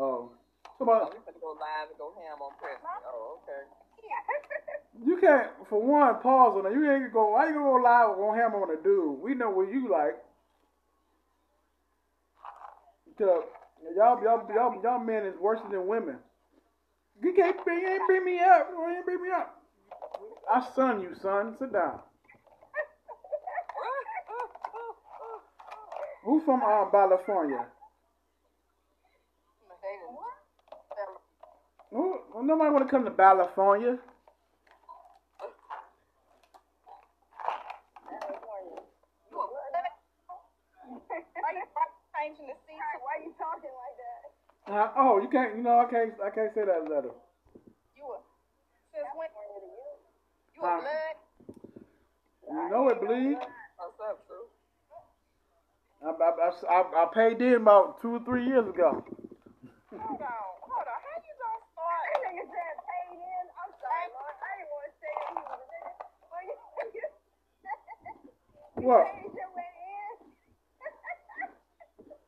[0.00, 0.32] Oh,
[0.78, 2.88] so about we finna go live and go ham on Preston.
[3.04, 3.62] Oh, okay.
[4.00, 4.24] Yeah.
[5.06, 6.72] you can't for one pause on it.
[6.72, 7.36] You ain't gonna go.
[7.36, 9.20] Why you gonna go live or go ham on a dude?
[9.20, 10.16] We know what you like.
[13.18, 13.44] Cause
[13.94, 16.16] y'all y'all y'all y'all men is worse than women.
[17.22, 18.68] You can't bring you ain't bring me up.
[18.72, 19.60] You ain't bring me up.
[20.50, 21.54] I son you, son.
[21.58, 22.00] Sit down.
[26.32, 27.60] Who's from uh, California?
[31.90, 33.98] Who, well, nobody want to come to California.
[41.04, 41.68] Why you
[42.16, 42.80] changing the seat?
[43.04, 44.72] Why you talking like that?
[44.72, 45.54] Uh, oh, you can't.
[45.54, 46.14] You know, I can't.
[46.24, 47.12] I can't say that letter.
[47.94, 48.16] You a
[48.94, 49.28] since when?
[50.56, 51.16] You a blood?
[52.48, 53.36] You know it bleed.
[56.02, 56.42] What's up, True?
[56.42, 59.04] I, I, I, I, paid in about two or three years ago.
[59.94, 60.98] Hold on, hold on.
[60.98, 62.02] How you gonna start?
[62.10, 63.44] That nigga said paid in.
[63.54, 64.34] I'm sorry, Lord.
[64.34, 65.94] I didn't want to say that he was in it.
[66.26, 66.58] But you,
[66.98, 67.06] you
[68.82, 69.14] What?
[69.14, 70.26] paid your way in.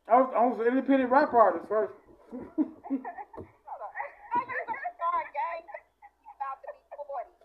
[0.07, 1.99] I was, I was an independent rap artist first.
[2.31, 3.91] Hold on.
[4.31, 6.79] How you gonna start gang about to be
[7.11, 7.35] forty?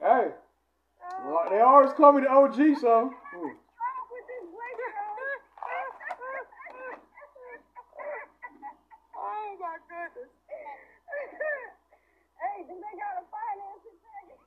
[0.00, 0.32] hey,
[1.24, 3.12] well, they always call me the OG, so.
[3.34, 3.50] hmm.
[4.10, 5.18] with this blazer on.
[9.16, 10.30] Oh my goodness.
[12.40, 14.44] hey, they got a financing package?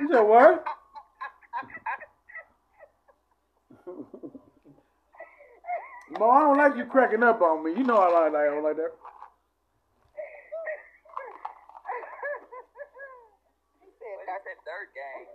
[0.00, 0.64] You said what?
[6.18, 7.72] Mo, I don't like you cracking up on me.
[7.76, 8.92] You know I like, I don't like that.
[13.84, 14.40] He said Well, that.
[14.40, 15.26] that's that dirt game.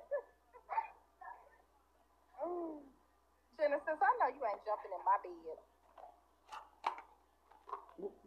[3.59, 5.57] Genesis, I know you ain't jumping in my bed.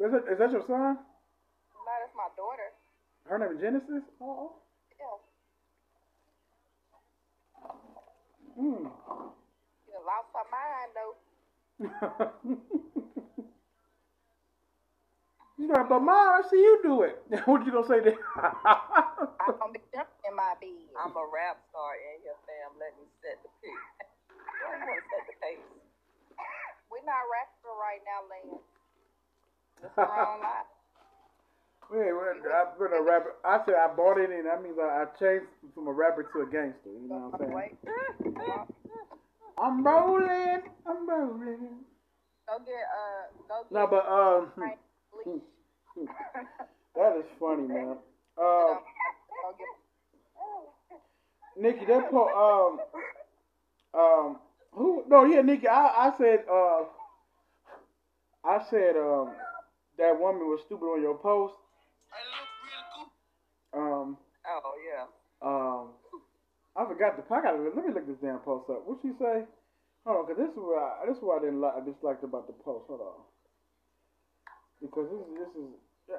[0.01, 0.96] Is that, is that your son?
[0.96, 2.72] No, that's my daughter.
[3.29, 4.05] Her name is Genesis?
[4.20, 4.52] Oh.
[4.98, 5.18] Yeah.
[8.57, 8.88] Hmm.
[9.88, 11.14] You lost her mind though.
[15.57, 17.16] She's like, but mom, I see you do it.
[17.48, 18.16] what you gonna say then?
[18.37, 20.92] I'm gonna be jumping in my bed.
[21.00, 22.76] I'm a rap star in here, fam.
[22.76, 23.88] Let me set the pace.
[24.64, 25.64] Why you want to set the pace?
[26.92, 28.64] We're not rapping right now, Lance.
[29.96, 30.62] That's the wrong lie.
[31.90, 33.35] Wait, wait, I put a rapper.
[33.44, 34.44] I said I bought it in.
[34.44, 36.90] That means I, I changed from a rapper to a gangster.
[36.90, 37.76] You know what I'm saying?
[39.59, 40.62] I'm rolling.
[40.87, 41.59] I'm rolling.
[42.48, 44.78] Go get uh go get No, but um, Frank
[46.96, 47.96] that is funny, man.
[48.37, 48.74] Uh,
[51.59, 52.78] Nikki, that po
[53.94, 54.37] um, um,
[54.72, 55.04] who?
[55.09, 55.68] No, yeah, Nikki.
[55.68, 56.82] I, I said, uh,
[58.44, 59.32] I said, um,
[59.98, 61.54] that woman was stupid on your post.
[63.72, 64.16] Um.
[64.46, 65.04] Oh yeah.
[65.42, 65.88] Um.
[66.76, 67.24] I forgot the.
[67.35, 68.87] I gotta let me look this damn post up.
[68.87, 69.44] What she say?
[70.04, 71.74] Hold on, cause this is what I, this is what I didn't like.
[71.74, 72.87] I disliked about the post.
[72.87, 73.20] Hold on.
[74.80, 75.68] Because this is this is.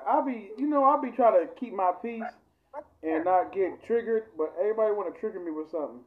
[0.05, 2.27] I'll be you know I'll be trying to keep my peace
[3.01, 6.03] and not get triggered, but everybody want to trigger me with something.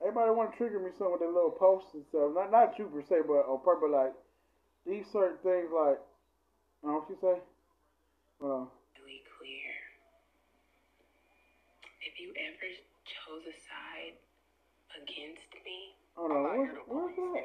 [0.00, 2.30] Everybody want to trigger me some with their little posts and stuff.
[2.36, 4.12] Not not you per se, but on purpose like
[4.86, 7.42] these certain things, like, I don't know what you say.
[8.38, 8.66] Hold on.
[9.02, 9.74] really clear.
[12.06, 12.68] If you ever
[13.02, 14.14] chose a side
[14.94, 16.48] against me, Hold on.
[16.48, 17.44] Where's, where's that?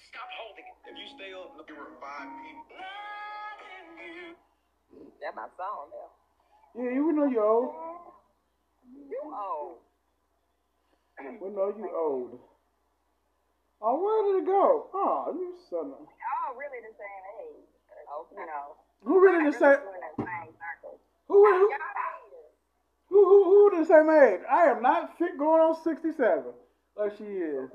[0.00, 0.76] Stop holding it.
[0.88, 2.72] If you stay up, look, there were five people.
[5.20, 6.10] That's my song now.
[6.74, 7.74] Yeah, you know you're old.
[8.96, 9.78] You old.
[11.20, 12.40] We know you old.
[13.82, 14.86] Oh, where did it go?
[14.94, 16.06] Oh, you son of.
[16.06, 17.66] Y'all really the same age.
[17.90, 18.38] Okay.
[18.38, 18.78] You know.
[19.02, 19.82] Who really the same?
[19.82, 21.02] We're in that same circle.
[21.26, 21.66] Who, who,
[23.10, 24.46] who, who, who the same age?
[24.46, 26.14] I am not fit going on 67
[26.94, 27.66] like she is.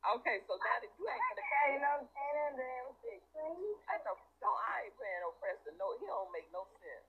[0.00, 3.20] Okay, so now that you ain't gonna Okay, you know, ten and then six.
[3.36, 5.76] I know, no, I ain't playing no Preston.
[5.76, 7.04] No, he don't make no sense.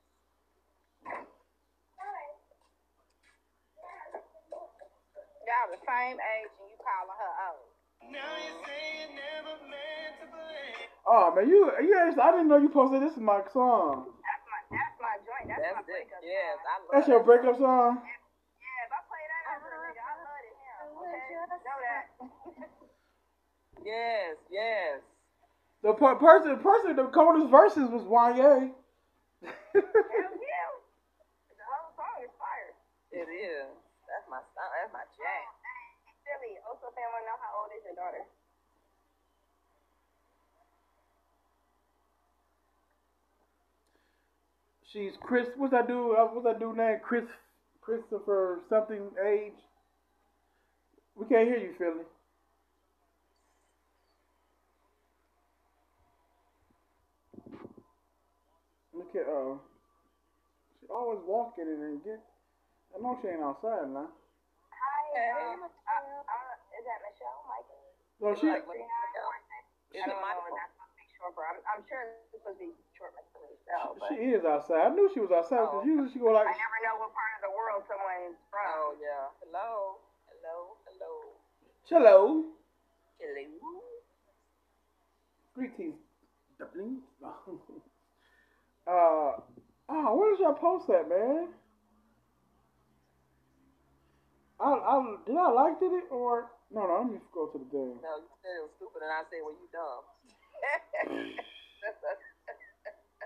[5.48, 7.71] Y'all the same age and you calling her old.
[11.06, 14.08] Oh man, you you actually, I didn't know you posted this is my song.
[14.24, 15.48] That's my that's my joint.
[15.52, 16.08] That's, That's my it.
[16.08, 16.72] breakup Yes, song.
[16.72, 17.92] I love That's your breakup song.
[18.00, 20.84] Yeah, if I play that after a nigga, I love it him.
[21.04, 21.22] Okay,
[21.68, 22.06] know that.
[23.84, 25.02] Yes, yes.
[25.84, 28.72] The per- person the person the coldest verses was Wanye.
[29.44, 30.70] Hell yeah.
[31.52, 32.72] The whole song is fire.
[33.12, 33.68] It is.
[34.08, 34.70] That's my song.
[34.80, 35.51] That's my jam.
[37.02, 37.10] Hey, Silly.
[37.10, 38.24] Also, want to know how old is your daughter?
[44.92, 45.48] She's Chris.
[45.58, 46.18] What's that dude?
[46.18, 47.00] Uh, what's that dude name?
[47.02, 47.24] Chris
[47.82, 49.58] Christopher something age.
[51.16, 52.06] We can't hear you, Philly.
[58.94, 59.56] Look at uh.
[60.82, 62.20] She always walking in and get.
[62.96, 64.10] I know she ain't outside now.
[64.76, 65.02] Hi.
[65.16, 65.54] Hey.
[65.54, 65.96] Um, I,
[66.28, 66.51] I,
[66.82, 67.46] is that Michelle?
[67.46, 67.82] Michael?
[68.18, 68.50] No, she.
[68.50, 71.44] Like, what- I don't know what that's supposed to be short for.
[71.46, 74.88] I'm, I'm sure it's supposed to be short for Michelle, but She is outside.
[74.88, 76.48] I knew she was outside because usually she go like.
[76.50, 78.66] I never know what part of the world someone's from.
[78.66, 79.30] Oh yeah.
[79.46, 80.00] Hello.
[80.32, 80.80] Hello.
[80.90, 81.38] Hello.
[81.86, 82.50] Hello.
[83.20, 83.82] Hello.
[85.54, 86.00] Greetings,
[86.58, 87.04] dublin.
[87.22, 87.32] uh,
[88.88, 91.52] oh, where's your post at, man?
[94.60, 96.88] I, I did I liked it or no?
[96.88, 98.00] No, let me go to the thing.
[98.00, 100.04] No, you said it was stupid, and I said, "Well, you dumb."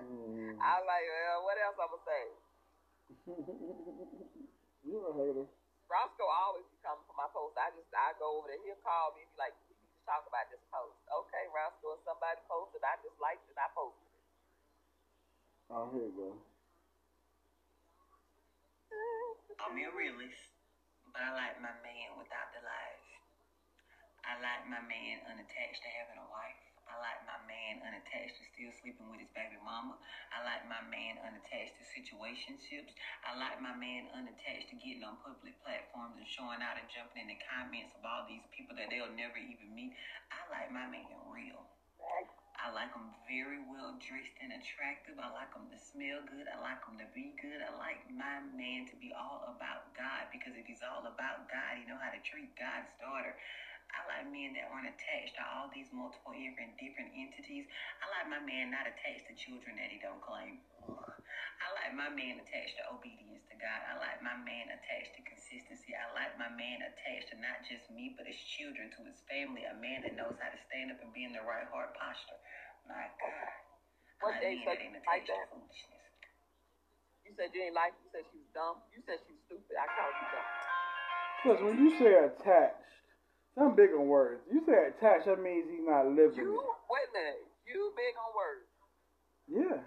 [0.02, 0.58] Mm.
[0.60, 1.08] I like.
[1.08, 2.24] Uh, what else I'm gonna say?
[4.86, 5.46] You're a hater.
[5.86, 7.54] Roscoe always be coming for my post.
[7.62, 8.60] I just I go over there.
[8.66, 11.96] He'll call me and be like, "We need to talk about this post." Okay, Roscoe,
[11.96, 13.58] if somebody posted, I just liked it.
[13.58, 14.26] I posted it.
[15.70, 16.30] Oh, here you go.
[19.62, 20.54] I'm a realist,
[21.14, 23.05] but I like my man without the lies.
[24.26, 26.58] I like my man unattached to having a wife.
[26.90, 29.98] I like my man unattached to still sleeping with his baby mama.
[30.34, 32.94] I like my man unattached to situationships.
[33.22, 37.26] I like my man unattached to getting on public platforms and showing out and jumping
[37.26, 39.94] in the comments of all these people that they'll never even meet.
[40.34, 41.66] I like my man real.
[42.66, 45.22] I like them very well dressed and attractive.
[45.22, 46.50] I like them to smell good.
[46.50, 47.62] I like them to be good.
[47.62, 51.78] I like my man to be all about God because if he's all about God,
[51.78, 53.38] he know how to treat God's daughter.
[53.94, 57.70] I like men that aren't attached to all these multiple different different entities.
[58.02, 60.62] I like my man not attached to children that he don't claim.
[60.86, 63.80] I like my man attached to obedience to God.
[63.90, 65.96] I like my man attached to consistency.
[65.98, 69.66] I like my man attached to not just me, but his children, to his family.
[69.66, 72.40] A man that knows how to stand up and be in the right heart posture.
[72.86, 73.50] My God.
[74.22, 75.50] What I they like said men that ain't like attached that?
[75.50, 76.06] to foolishness.
[77.26, 77.94] You said you ain't like.
[77.98, 78.78] You said she was dumb.
[78.94, 79.76] You said she was stupid.
[79.82, 80.50] I called you dumb.
[81.42, 82.85] Because when you say attached,
[83.58, 84.42] some big on words.
[84.52, 86.68] You say attached, that means he's not living You it.
[86.90, 87.42] wait a minute.
[87.68, 88.68] You big on words.
[89.48, 89.82] Yeah.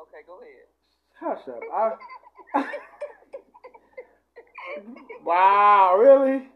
[0.00, 0.68] Okay, go ahead.
[1.20, 1.62] Hush up.
[1.72, 2.64] I,
[5.24, 6.48] wow, really?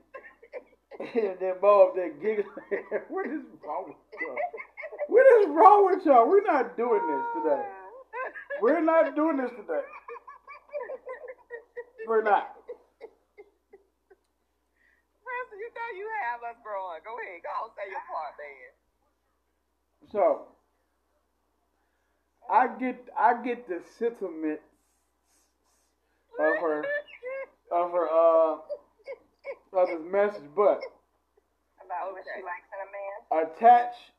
[1.00, 2.46] and then Bo up there giggling.
[3.08, 4.36] what is wrong with y'all?
[5.08, 6.28] What is wrong with y'all?
[6.28, 7.64] We're not doing this today.
[8.60, 9.82] We're not doing this today.
[12.06, 12.54] We're not.
[15.22, 17.04] Preston, you know you have us growing.
[17.04, 17.44] Go ahead.
[17.44, 18.72] Go on, say your part, man.
[20.08, 20.24] So
[22.48, 24.60] I get I get the sentiment
[26.40, 26.84] of her
[27.72, 28.56] of her uh
[29.76, 30.80] of this message, but
[31.84, 33.44] About what she likes in a man.
[33.44, 34.12] attached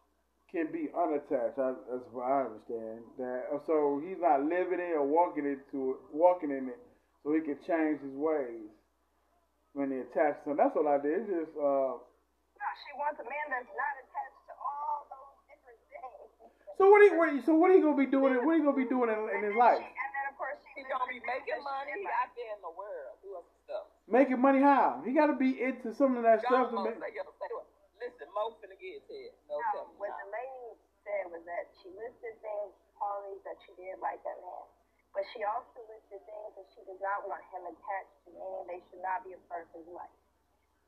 [0.51, 1.57] can be unattached.
[1.57, 3.01] I, that's what I understand.
[3.17, 6.77] That uh, so he's not living it or walking into it, walking in it,
[7.23, 8.69] so he can change his ways
[9.73, 10.57] when he attached to him.
[10.57, 11.25] That's what I did.
[11.25, 11.97] It's just uh.
[11.99, 16.27] No, she wants a man that's not attached to all those different things.
[16.79, 18.35] So what he what he, so what he gonna be doing?
[18.45, 19.79] What he gonna be doing in, in his life?
[19.83, 23.15] And then of course she He gonna be making money out there in the world
[23.23, 23.87] doing stuff.
[24.07, 25.03] Making money how?
[25.05, 26.71] He got to be into some of that stuff.
[26.73, 27.67] To Y'all make, say, yo, say what?
[28.01, 29.35] Listen, Mo finna get to it.
[29.51, 30.19] No, No, what now.
[30.23, 34.65] the lady said was that she listed things, qualities that she did like that man.
[35.13, 38.81] But she also listed things that she does not want him attached to, meaning they
[38.89, 40.13] should not be a part of his life.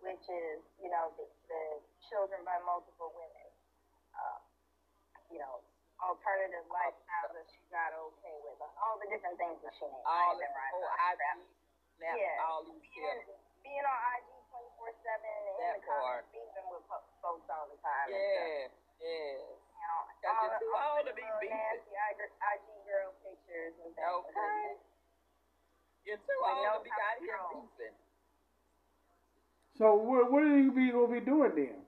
[0.02, 1.62] Which is, you know, the, the
[2.10, 3.50] children by multiple women.
[4.14, 4.40] Uh,
[5.30, 5.62] you know,
[6.02, 8.58] alternative lifestyles that she's not okay with.
[8.82, 10.06] All the different things that she named.
[10.06, 11.22] All this whole IG,
[12.02, 12.46] Yeah.
[12.46, 13.22] all these being,
[13.62, 16.86] being on IG 24 7 and in That the comments beefing with
[17.22, 18.08] folks all the time.
[18.10, 18.66] Yeah,
[19.06, 19.61] yeah.
[19.82, 21.58] You know, Cause all you're too old to be little beefing.
[21.58, 24.06] nasty IG IG girl pictures and things.
[24.30, 24.78] Okay.
[26.06, 27.96] You're too old to be out here beefing.
[29.82, 31.82] so what what are you be gonna be doing then?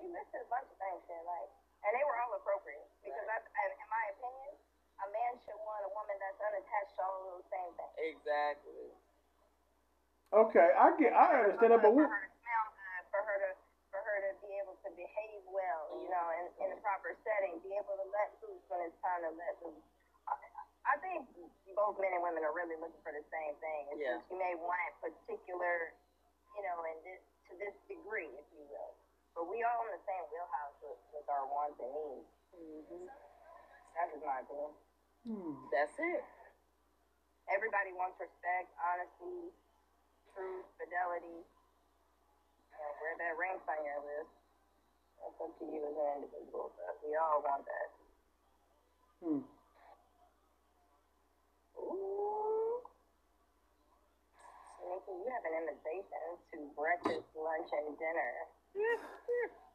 [0.00, 1.48] She listed a bunch of things there, like,
[1.84, 4.52] and they were all appropriate because, I, I, in my opinion,
[5.00, 7.96] a man should want a woman that's unattached to all of those same things.
[8.16, 8.92] Exactly.
[10.36, 13.36] Okay, I get I understand that, but for what, her to smell good, for her
[13.40, 13.50] to
[13.88, 17.60] for her to be able to behave well, you know, in, in the proper setting,
[17.62, 19.84] be able to let loose when it's time to let loose.
[20.26, 20.34] I,
[20.88, 21.28] I think
[21.76, 23.80] both men and women are really looking for the same thing.
[23.92, 24.16] It's Yeah.
[24.18, 25.92] just you may want particular,
[26.56, 28.92] you know, in this to this degree, if you will.
[29.36, 32.26] But we all in the same wheelhouse with, with our wants and needs.
[32.56, 33.06] hmm
[33.94, 34.72] That's just my opinion.
[35.28, 35.54] hmm.
[35.70, 36.24] That's it.
[37.52, 39.54] Everybody wants respect, honesty,
[40.34, 41.44] truth, fidelity.
[41.46, 44.32] You know, where that ranks on your list.
[45.56, 47.88] That's up to you as an individual, but we all want that.
[49.24, 49.40] Hmm.
[51.80, 52.80] Ooh.
[54.84, 58.32] Nikki, you have an invitation to breakfast, lunch, and dinner.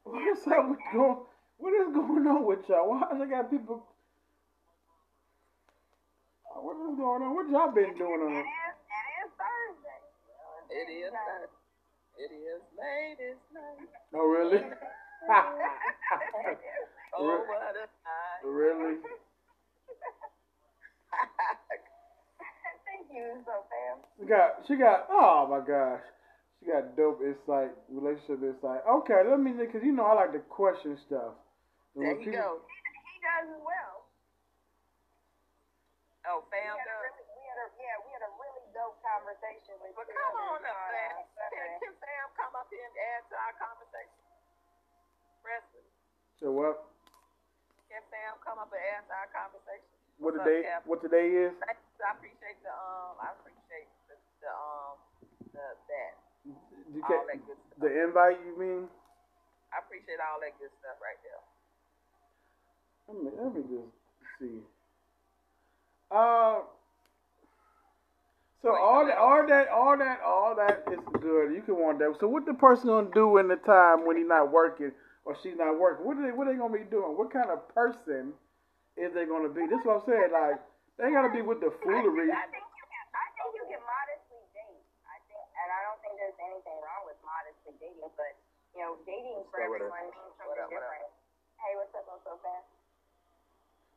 [0.04, 1.18] What is up with going?
[1.58, 2.90] What is going on with y'all?
[2.90, 3.86] Why I got people?
[6.58, 7.36] What is going on?
[7.36, 8.50] What y'all been doing on It it?
[8.50, 10.02] is, it is Thursday.
[10.74, 11.50] It is not.
[12.18, 13.18] It is late.
[13.22, 13.90] It's night.
[14.16, 14.58] Oh really?
[17.14, 18.42] Oh, what a night.
[18.48, 18.96] really?
[22.88, 24.00] Thank you, so fam.
[24.16, 26.00] She got she got oh my gosh.
[26.64, 28.80] She got dope insight, relationship insight.
[28.88, 31.36] Okay, let me because you know I like to question stuff.
[32.00, 32.64] And There you people- go.
[32.64, 34.08] He does as well.
[36.32, 37.02] Oh, We fam a does.
[37.12, 40.64] really, we had a, yeah, we had a really dope conversation with But come on
[40.64, 44.31] up, uh, Can, can Sam come up here and add to our conversation?
[46.42, 46.90] So what?
[47.86, 49.86] can Sam come up and add our conversation?
[50.18, 50.62] What What's up, today?
[50.66, 50.82] Cap?
[50.90, 51.54] What today is?
[51.62, 51.78] I
[52.18, 53.14] appreciate the um.
[53.22, 54.96] I appreciate the, the um
[55.54, 56.14] the that
[56.50, 57.78] You all that good stuff.
[57.78, 58.90] the invite you mean?
[59.70, 61.42] I appreciate all that good stuff right there.
[63.06, 63.94] Let me let me just
[64.42, 64.58] see.
[66.10, 66.66] Uh.
[68.62, 71.54] So all that, all that, all that, all that is good.
[71.54, 72.16] You can want that.
[72.20, 74.92] So what the person gonna do in the time when he's not working
[75.26, 76.06] or she's not working?
[76.06, 77.18] What are they, what are they gonna be doing?
[77.18, 78.34] What kind of person
[78.98, 79.68] is they gonna be?
[79.70, 80.32] This is what I'm saying.
[80.34, 80.60] Like
[80.98, 82.30] they gotta be with the foolery.
[82.34, 83.06] I think you can.
[83.14, 84.84] I think you can modestly date.
[85.06, 88.12] I think, and I don't think there's anything wrong with modestly dating.
[88.18, 88.34] But
[88.74, 90.90] you know, dating for So everyone means something What up, what up?
[90.90, 91.14] different.
[91.62, 92.62] Hey, what's up, what's up, man?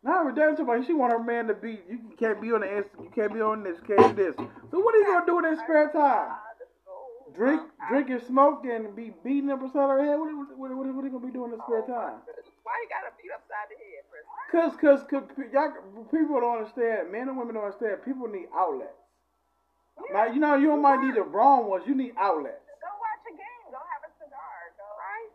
[0.05, 1.81] Now we're down she want her man to be.
[1.89, 4.37] You can't be on the you can't be on this, can't do this.
[4.71, 6.37] So what are you gonna do in his spare time?
[7.33, 10.21] Drink, um, drink and smoke and be beating up beside her head.
[10.21, 10.29] What,
[10.61, 12.21] what, what, what, are you gonna be doing in his spare oh time?
[12.63, 14.45] Why you gotta beat upside the head, Presley?
[14.53, 15.73] Cause, cause, cause y'all,
[16.13, 17.09] people don't understand.
[17.11, 18.05] Men and women don't understand.
[18.05, 18.93] People need outlets.
[20.13, 21.85] Now you know you don't might need the wrong ones.
[21.87, 22.61] You need outlets.
[22.83, 23.65] Go watch a game.
[23.73, 24.57] Go have a cigar.
[24.77, 25.33] Go right.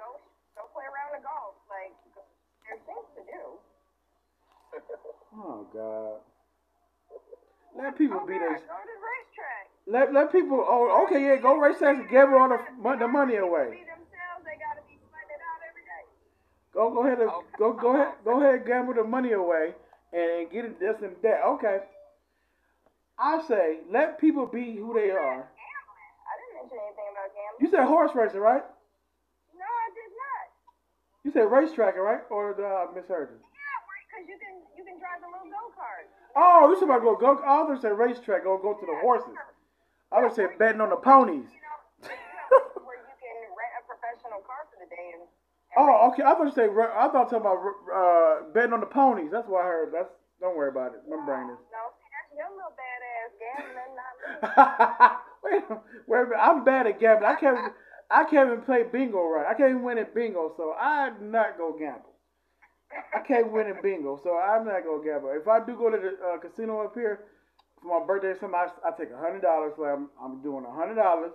[0.00, 0.06] Go
[0.56, 1.58] go play around the golf.
[1.68, 1.92] Like
[2.64, 3.42] there's things to do.
[5.36, 6.24] Oh God.
[7.76, 8.56] Let people Oh, be yeah, their.
[8.56, 9.68] Go to the racetrack.
[9.86, 10.58] Let let people.
[10.66, 11.36] Oh, okay, yeah.
[11.36, 13.70] Go race sex and give all the mon- the money away.
[13.70, 14.42] Be themselves.
[14.42, 16.04] They gotta be sweating it out every day.
[16.74, 19.74] Go go ahead and go go ahead go ahead and gamble the money away
[20.12, 21.38] and get it this and that.
[21.54, 21.78] Okay.
[23.18, 25.46] I say let people be who they are.
[25.46, 26.12] Gambling.
[26.26, 27.62] I didn't mention anything about gambling.
[27.62, 28.66] You said horse racing, right?
[29.54, 30.44] No, I did not.
[31.22, 32.26] You said racetrack, right?
[32.28, 33.38] Or uh, misheard you?
[33.38, 36.10] Yeah, because you can you can drive the little go kart.
[36.34, 37.38] Oh, you talking about go go?
[37.38, 38.42] Others say racetrack.
[38.42, 39.30] Go go to the horses.
[40.12, 41.48] Others say betting on the ponies.
[41.50, 45.22] You know, you know, where you can rent a professional car for the day and.
[45.26, 45.30] and
[45.78, 46.22] Oh, okay.
[46.22, 46.68] I thought you say.
[46.70, 47.58] I thought talking about
[47.90, 49.30] uh, betting on the ponies.
[49.32, 49.92] That's what I heard.
[49.92, 50.08] That's
[50.40, 51.02] don't worry about it.
[51.08, 51.58] My brain is.
[51.72, 54.14] No, see, that's your little badass gambling, not
[55.10, 55.76] me.
[56.08, 56.26] wait.
[56.38, 57.30] I'm bad at gambling.
[57.30, 57.58] I can't.
[57.58, 57.72] even-
[58.08, 59.46] I can't even play bingo right.
[59.50, 62.14] I can't even win at bingo, so I'm not gonna gamble.
[63.12, 65.30] I can't win in bingo, so I'm not gonna gamble.
[65.34, 67.24] If I do go to the uh, casino up here
[67.86, 69.74] for my birthday, or something, I, I take a hundred dollars.
[69.76, 71.30] So I'm, I'm doing a hundred dollars.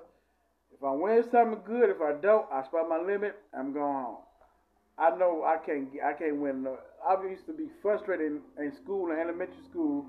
[0.76, 3.36] If I win something good, if I don't, I spot my limit.
[3.56, 4.18] I'm going home.
[4.98, 5.88] I know I can't.
[6.04, 6.64] I can't win.
[6.64, 6.78] No.
[7.02, 10.06] I used to be frustrated in, in school, in elementary school,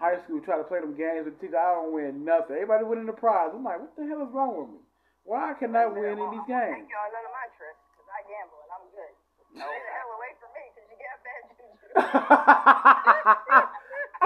[0.00, 1.56] high school, try to play them games with teachers.
[1.58, 2.56] I don't win nothing.
[2.56, 3.50] Everybody winning the prize.
[3.52, 4.78] I'm like, what the hell is wrong with me?
[5.24, 6.82] Why can I win in these games?
[6.82, 9.14] Thank y'all none of my tricks, because I gamble and I'm good.
[9.54, 11.42] Stay the hell away from me, because you got bad
[13.62, 13.78] juju.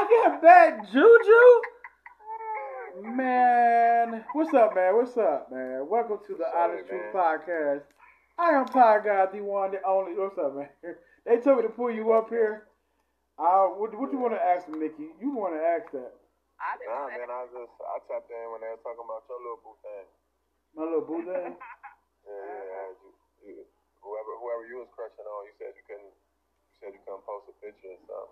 [0.07, 1.43] I got bad juju.
[3.11, 4.95] Man, what's up, man?
[4.95, 5.83] What's up, man?
[5.91, 7.11] Welcome to the What's up, Honest Truth?
[7.11, 7.83] Podcast.
[8.39, 10.15] I am Ty God, the one, the only.
[10.15, 10.71] What's up, man?
[11.27, 12.71] They told me to pull you up here.
[13.35, 15.11] Uh, what, what you want to ask them, Nikki?
[15.19, 16.15] You want to ask that?
[16.63, 19.43] I didn't Nah, man, I just I tapped in when they were talking about your
[19.43, 20.07] little boo thing.
[20.79, 21.59] My little boo thing?
[22.27, 22.95] Yeah, yeah.
[22.95, 22.95] I
[23.43, 23.67] you-
[24.07, 26.15] whoever whoever you was crushing on, you said you couldn't.
[26.15, 28.31] You said you couldn't post a picture and stuff.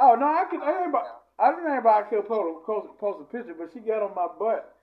[0.00, 0.62] Oh no, I could.
[0.62, 1.06] I, ain't about,
[1.38, 4.74] I didn't I could post, post, post a picture, but she got on my butt.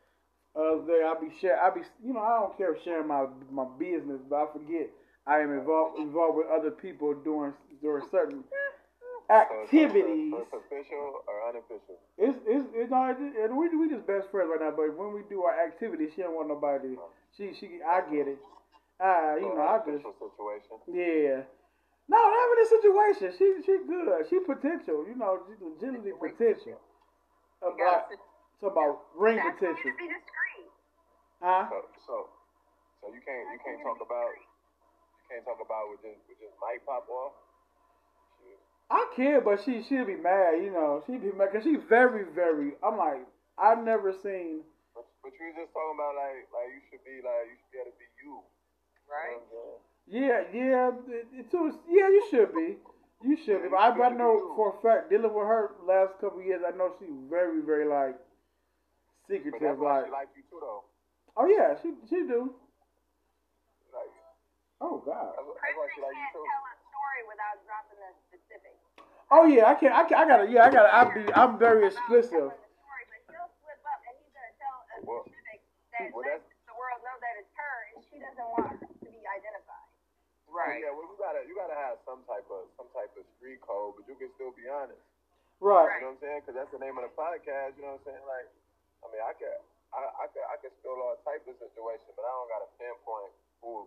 [0.56, 1.62] Uh, there, I be share.
[1.62, 4.90] I be, you know, I don't care sharing my my business, but I forget
[5.26, 8.44] I am involved involved with other people doing during certain
[9.30, 10.34] activities.
[10.34, 11.98] So it's official or unofficial?
[12.18, 13.18] It's it's it's not.
[13.20, 16.22] It, we we just best friends right now, but when we do our activities, she
[16.22, 16.96] don't want nobody.
[17.38, 18.38] She she I get it.
[19.02, 20.78] Ah, you So know, I just situation.
[20.90, 21.42] yeah.
[22.08, 23.28] No, not even a situation.
[23.36, 24.24] She she good.
[24.32, 25.04] She potential.
[25.04, 26.80] You know, she legitimately potential.
[27.60, 29.92] About gotta it's about ring That's potential.
[29.92, 30.72] to be discreet.
[31.44, 31.68] Huh?
[31.70, 31.78] So
[32.08, 32.16] so
[33.04, 36.56] so you can't you can't talk about you can't talk about with just with just
[36.64, 37.36] mic pop off.
[38.88, 40.64] I can, but she she'll be mad.
[40.64, 42.80] You know, she'll be mad because she's very very.
[42.80, 43.28] I'm like
[43.60, 44.64] I've never seen.
[44.96, 47.72] But, but you was just talking about like like you should be like you should
[47.76, 48.40] be able to be you.
[49.12, 49.36] right.
[49.36, 49.87] You know what I'm saying?
[50.10, 52.08] Yeah, yeah, it, it too, yeah.
[52.08, 52.78] You should be.
[53.28, 53.70] You should be.
[53.70, 56.62] But I, but I know for a fact, dealing with her last couple of years,
[56.66, 59.60] I know she's very, very like But secretive.
[59.62, 60.84] that's Like, like you too though.
[61.36, 62.56] oh yeah, she she do.
[63.92, 64.08] Like
[64.80, 65.36] Oh god.
[65.36, 68.80] that's, that's why Kristen like can't tell a story without dropping the specifics.
[69.28, 69.92] Oh yeah, I can.
[69.92, 70.16] I can.
[70.16, 70.48] I gotta.
[70.48, 70.88] Yeah, I gotta.
[70.88, 71.22] I be.
[71.36, 72.32] I'm very explicit.
[72.32, 75.28] Telling the story, but he'll slip up and he's going to tell a Well-
[76.16, 79.67] well, that's- the world know that it's her and she doesn't want to be identified.
[80.48, 80.80] Right.
[80.82, 84.00] Yeah, well, you gotta you gotta have some type of some type of street code,
[84.00, 85.00] but you can still be honest.
[85.60, 86.00] Right.
[86.02, 86.40] You know what I'm saying?
[86.46, 87.76] Because that's the name of the podcast.
[87.78, 88.26] You know what I'm saying?
[88.30, 88.48] Like,
[89.04, 89.54] I mean, I can
[89.94, 93.34] I I can I can spill all type of situation, but I don't gotta pinpoint
[93.62, 93.86] who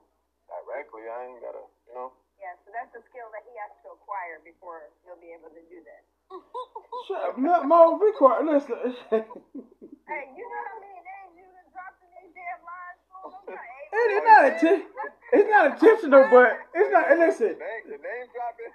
[0.50, 1.06] directly.
[1.08, 2.10] I ain't gotta, you know.
[2.40, 5.60] Yeah, so that's a skill that he has to acquire before he'll be able to
[5.68, 6.02] do that.
[7.06, 7.62] Shut up, Mo.
[7.68, 8.44] Mo, be quiet.
[8.48, 8.94] Listen.
[10.10, 12.98] Hey, you know how many names you done dropped in these damn lines?
[13.06, 13.30] fool?
[13.30, 14.86] I'm trying to- It- it's not atten-
[15.32, 17.10] It's not intentional, but it's not.
[17.18, 18.72] Listen, Name, the name dropping.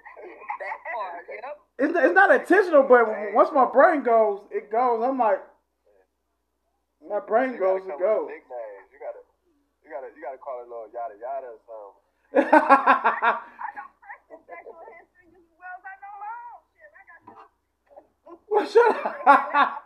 [0.60, 1.26] That part.
[1.28, 1.58] Yep.
[1.80, 3.04] it's not, it's not intentional, but
[3.34, 5.04] once my brain goes, it goes.
[5.04, 5.42] I'm like,
[7.10, 8.30] my brain goes, it goes.
[8.32, 9.20] You gotta
[9.84, 12.02] you gotta you gotta call it little yada yada or something.
[12.36, 13.40] I
[13.76, 16.32] know Preston's sexual history as well as I know my
[16.72, 16.88] shit.
[16.96, 18.40] I got to.
[18.48, 18.96] well, shut
[19.28, 19.84] up.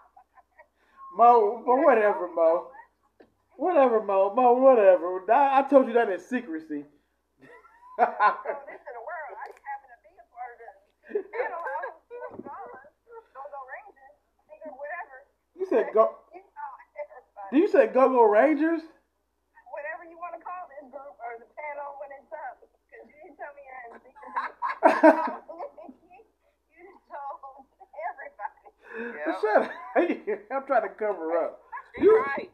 [1.18, 2.68] Mo, but whatever, Mo.
[3.60, 4.32] Whatever, Mo.
[4.32, 5.20] Mo, whatever.
[5.28, 6.88] I, I told you that in secrecy.
[8.00, 9.36] So this in the world.
[9.36, 12.00] I just happen to be a part of the panel house.
[12.08, 14.16] Don't go Rangers.
[14.48, 15.28] Nigga, whatever.
[15.60, 16.16] you said go.
[16.32, 17.52] You know, everybody.
[17.52, 18.80] Do you say go go Rangers?
[19.76, 22.64] Whatever you want to call this group or the panel when it's up.
[22.64, 24.40] Because you didn't tell me you're in secret.
[26.72, 27.68] you just told
[28.08, 28.72] everybody.
[29.20, 29.36] Yeah.
[29.44, 29.76] Shut up.
[30.56, 31.60] I'm trying to cover up.
[32.00, 32.48] She You- right.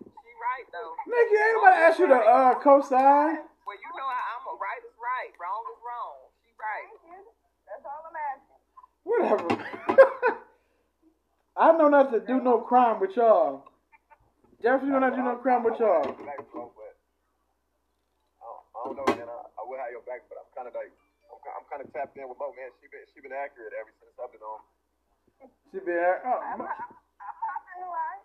[0.56, 0.96] She right though.
[1.04, 3.44] Nigga, ain't nobody asked you to uh, co-sign.
[3.68, 6.16] Well, you know how I'm a right is right, wrong is wrong.
[6.40, 6.88] She right.
[7.04, 7.20] You.
[7.68, 8.62] That's all I'm asking.
[9.04, 9.52] Whatever.
[11.58, 13.68] I know not to do no crime with y'all.
[14.64, 16.04] Jeffrey, you know not to do no crime with y'all.
[16.24, 16.96] Back, bro, but
[18.40, 19.28] I don't, I don't know, man.
[19.28, 20.92] I, I will have your back, but I'm kind of like
[21.32, 22.72] I'm, I'm kind of tapped in with Mo, man.
[22.80, 24.60] She been she been accurate ever since I've been on.
[25.72, 28.20] She been, oh, I'm, my- I'm, I'm hopping the line.
[28.24, 28.25] She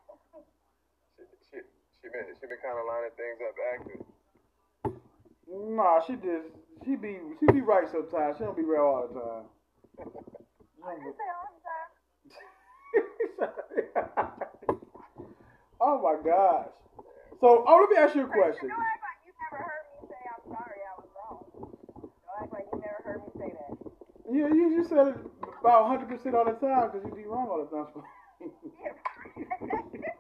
[2.01, 4.05] she she been she been kind of lining things up accurate.
[5.77, 6.49] nah, she just,
[6.85, 8.39] she be, she be right sometimes.
[8.39, 9.45] She don't be right all the time.
[10.81, 11.93] I didn't say all the time.
[15.81, 16.69] oh my gosh.
[17.41, 18.69] So, oh, let me ask you a question.
[18.69, 21.45] Don't act like you never heard me say I'm sorry I was wrong.
[22.01, 23.77] Don't act like you never heard me say that.
[24.33, 25.17] Yeah, you, you said it
[25.61, 27.87] about 100% all the time because you be wrong all the time.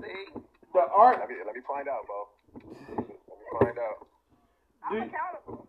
[0.00, 0.42] See,
[0.72, 1.18] the art.
[1.20, 2.28] Let me let me find out, Bo.
[2.54, 3.14] Let me
[3.60, 4.06] find out.
[4.88, 5.68] I'm accountable.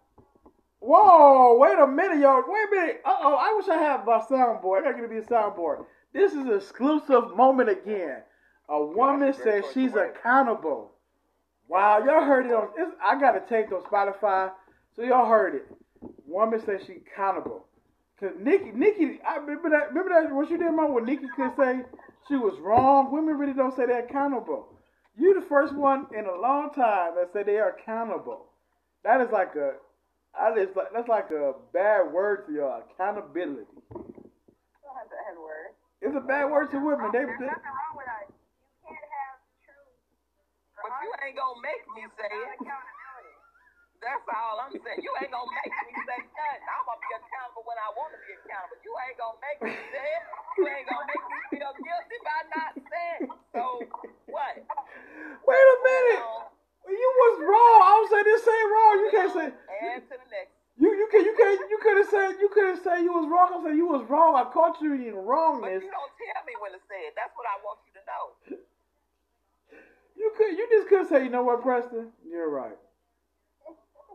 [0.80, 2.44] Whoa, wait a minute, y'all.
[2.48, 3.02] Wait a minute.
[3.06, 4.86] Uh oh, I wish I had my soundboard.
[4.86, 5.86] I gotta me a soundboard.
[6.14, 8.24] This is an exclusive moment again.
[8.70, 10.92] A woman great says she's accountable.
[11.68, 12.70] Wow, y'all heard it on.
[13.06, 14.52] I got to tape on Spotify,
[14.96, 15.68] so y'all heard it.
[16.26, 17.66] Woman says she's accountable.
[18.20, 19.90] Cause Nikki, Nikki, I remember that.
[19.90, 20.94] Remember that what you did, mom?
[20.94, 21.82] What Nikki could say
[22.28, 23.12] she was wrong.
[23.12, 24.68] Women really don't say they're accountable.
[25.18, 28.48] You the first one in a long time that said they are accountable.
[29.04, 29.74] That is like a,
[30.38, 32.84] that is like that's like a bad word for y'all.
[32.94, 33.66] Accountability.
[34.84, 35.74] don't have that head word.
[36.02, 37.10] It's a bad word to women.
[37.14, 38.28] They, There's they nothing wrong with that.
[38.30, 39.88] You can't have true
[40.78, 42.58] But you ain't gonna make me say it.
[42.62, 43.36] accountability.
[43.98, 45.02] That's all I'm saying.
[45.02, 46.62] You ain't gonna make me say nothing.
[46.70, 48.78] I'm gonna be accountable when I want to be accountable.
[48.86, 50.24] You ain't gonna make me say it.
[50.62, 53.22] You ain't gonna make me feel guilty by not saying.
[53.26, 53.32] it.
[53.58, 53.64] So
[54.30, 54.56] what?
[54.58, 56.24] wait a minute.
[56.88, 57.80] You was wrong.
[57.84, 58.96] I was saying this ain't wrong.
[59.02, 59.48] You can't say
[59.82, 60.54] And to the next.
[60.78, 63.28] you you can you can you could have said you could have said you was
[63.28, 63.50] wrong.
[63.54, 64.06] I'm saying you was
[64.82, 64.84] wrong.
[64.84, 65.02] I caught you in
[65.62, 67.14] But you don't tell me when to say it.
[67.16, 68.58] That's what I want you to know.
[70.18, 72.10] You could you just could say you know what, Preston?
[72.28, 72.76] You're right.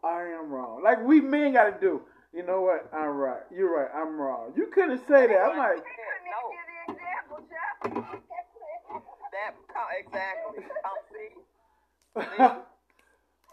[0.05, 0.83] I am wrong.
[0.83, 2.03] Like we men got to do.
[2.35, 2.91] You know what?
[2.93, 3.43] I'm right.
[3.55, 3.89] You're right.
[3.95, 4.53] I'm wrong.
[4.57, 5.39] You couldn't say that.
[5.39, 5.79] I'm like.
[5.79, 6.41] No.
[6.51, 8.23] even give the example, Jeff.
[9.33, 9.55] That
[10.01, 10.65] exactly.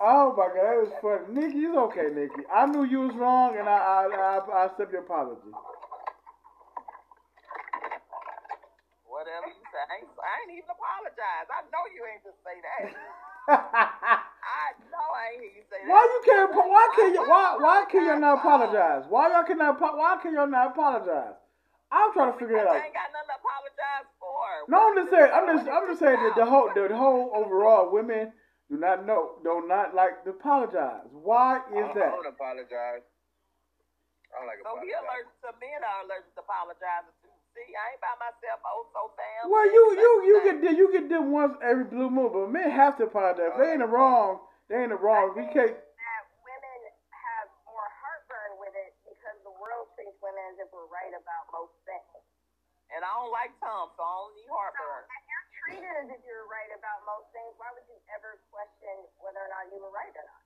[0.02, 1.42] Oh my god, that was funny.
[1.42, 2.48] Nikki, it's okay, Nikki.
[2.48, 5.52] I knew you was wrong, and I I I, I accept your apology.
[9.20, 11.48] whatever you say, I ain't, I even apologize.
[11.54, 12.82] I know you ain't just say that.
[13.50, 15.90] I know I ain't hear you say that.
[15.90, 16.52] why you can't?
[16.52, 17.24] apo- Why can you?
[17.26, 19.04] Why why can you not apologize?
[19.10, 19.78] Why y'all cannot?
[19.82, 21.38] apo- Why can y'all not apologize?
[21.92, 22.86] I'm trying to figure that I out.
[22.86, 24.46] ain't got nothing to apologize for.
[24.70, 25.32] No, I'm just saying.
[25.34, 25.66] I'm just.
[25.70, 28.30] I'm just saying that the whole, the, whole overall, women
[28.70, 31.10] do not know, do not like to apologize.
[31.10, 33.02] Why is I, I don't apologize.
[34.30, 35.02] I don't like So we apologize.
[35.02, 37.29] allergic to men are allergic to apologizing too.
[37.60, 38.64] See, I ain't by myself.
[38.64, 39.52] Oh, so damn.
[39.52, 42.72] Well, you you you get them, you get them once every blue moon, but men
[42.72, 43.52] have to apologize.
[43.52, 44.32] If they ain't the oh, wrong,
[44.72, 45.36] they ain't the wrong.
[45.36, 45.76] We can't.
[45.76, 46.80] that women
[47.12, 51.44] have more heartburn with it because the world treats women as if we're right about
[51.52, 52.24] most things.
[52.96, 55.04] And I don't like Tums, so I don't need So heartburn.
[55.04, 58.96] if you're treated as if you're right about most things, why would you ever question
[59.20, 60.44] whether or not you were right or not?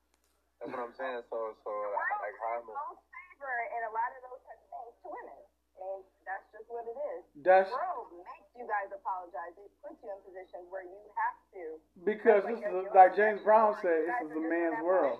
[0.59, 1.21] That's what I'm saying.
[1.29, 4.41] So so The world like how treats I'm most favor in a lot of those
[4.49, 5.39] types of things to women.
[5.73, 6.82] I mean, that's just what it is.
[7.43, 9.53] That's The world makes you guys apologize.
[9.59, 11.63] It puts you in positions where you have to.
[12.07, 14.07] because this is like James Brown said.
[14.07, 15.19] This is a man's world.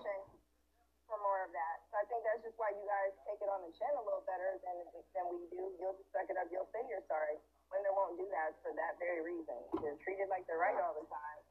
[1.12, 3.62] For more of that, so I think that's just why you guys take it on
[3.62, 4.82] the chin a little better than
[5.14, 5.62] than we do.
[5.78, 6.50] You'll just suck it up.
[6.50, 7.38] You'll say you're sorry.
[7.70, 9.54] Women won't do that for that very reason.
[9.78, 11.42] They're treated like they're right all the time.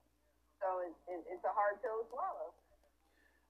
[0.58, 2.50] So it's it's, it's a hard pill to swallow.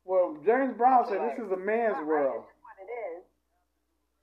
[0.04, 2.44] Well, James Brown said this is a man's Not right, world.
[2.60, 3.24] What it is.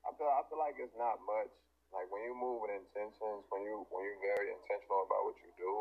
[0.06, 1.50] I feel I feel like it's not much.
[1.90, 5.50] Like when you move with intentions, when you when you're very intentional about what you
[5.58, 5.72] do,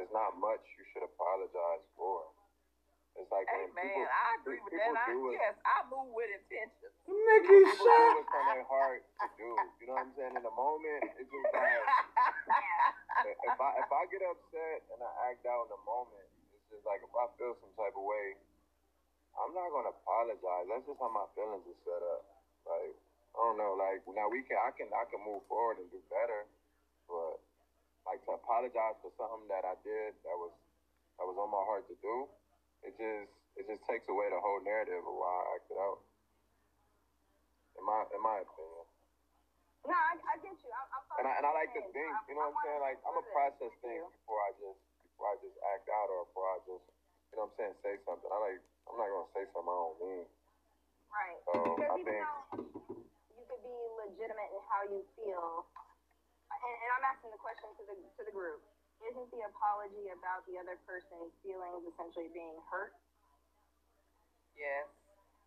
[0.00, 2.24] there's not much you should apologize for.
[3.20, 5.04] It's like Hey man, people, I agree with people that.
[5.04, 6.88] I, do it, yes, I move with intention.
[7.04, 8.20] Nikki, people do shut.
[8.24, 9.50] it from their heart to do.
[9.84, 10.34] You know what I'm saying?
[10.40, 11.84] In the moment, it's just like
[13.52, 16.24] if I if I get upset and I act out in the moment,
[16.56, 18.40] it's just like if I feel some type of way,
[19.36, 20.64] I'm not gonna apologize.
[20.72, 22.24] That's just how my feelings are set up.
[22.64, 22.96] Like
[23.32, 23.72] I don't know.
[23.76, 26.44] Like now we can I can I can move forward and do better,
[27.08, 27.40] but
[28.04, 30.52] like to apologize for something that I did that was
[31.16, 32.28] that was on my heart to do,
[32.84, 36.00] it just it just takes away the whole narrative of why I acted out.
[37.80, 38.84] In my in my opinion.
[39.82, 40.70] No, I, I get you.
[40.70, 42.82] I, I'm And I, and I like to think, you know what I'm saying?
[42.84, 44.78] Like I'm a process things before I just
[45.08, 46.84] before I just act out or before I just
[47.32, 48.30] you know what I'm saying say something.
[48.30, 50.26] I like I'm not gonna say something I don't mean.
[51.10, 51.38] Right.
[51.48, 53.01] So Because I think
[53.82, 55.66] you legitimate in how you feel,
[56.54, 58.62] and, and I'm asking the question to the to the group,
[59.02, 62.94] isn't the apology about the other person's feelings essentially being hurt?
[64.54, 64.86] yes.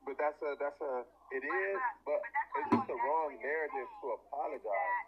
[0.04, 4.06] but that's a that's a it is, but that's it's just the wrong narrative to
[4.20, 4.68] apologize.
[4.68, 5.08] that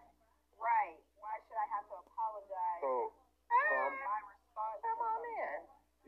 [0.57, 0.97] right?
[1.19, 2.81] Why should I have to apologize?
[2.81, 3.11] So
[3.51, 4.79] so I'm, my response.
[4.81, 5.37] Come to on something.
[5.37, 5.59] in.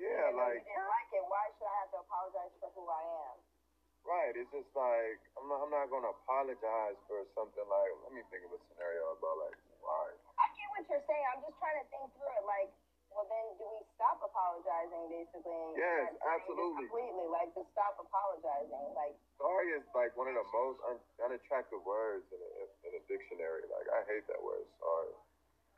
[0.07, 1.24] yeah, Even though like you didn't like it.
[1.28, 3.36] Why should I have to apologize for who I am?
[4.07, 4.28] right.
[4.39, 8.47] It's just like I'm not I'm not gonna apologize for something like let me think
[8.47, 11.25] of a scenario about like why I get what you're saying.
[11.35, 12.45] I'm just trying to think through it.
[12.47, 12.71] Like,
[13.11, 15.51] well, then do we stop apologizing, basically?
[15.51, 16.87] and Yes, not saying this absolutely.
[16.87, 18.85] Completely, like, just stop apologizing.
[18.95, 22.51] Like, Sorry is like one of the most un- unattractive words in a,
[22.87, 23.67] in a dictionary.
[23.67, 24.63] Like I hate that word.
[24.79, 25.11] Sorry.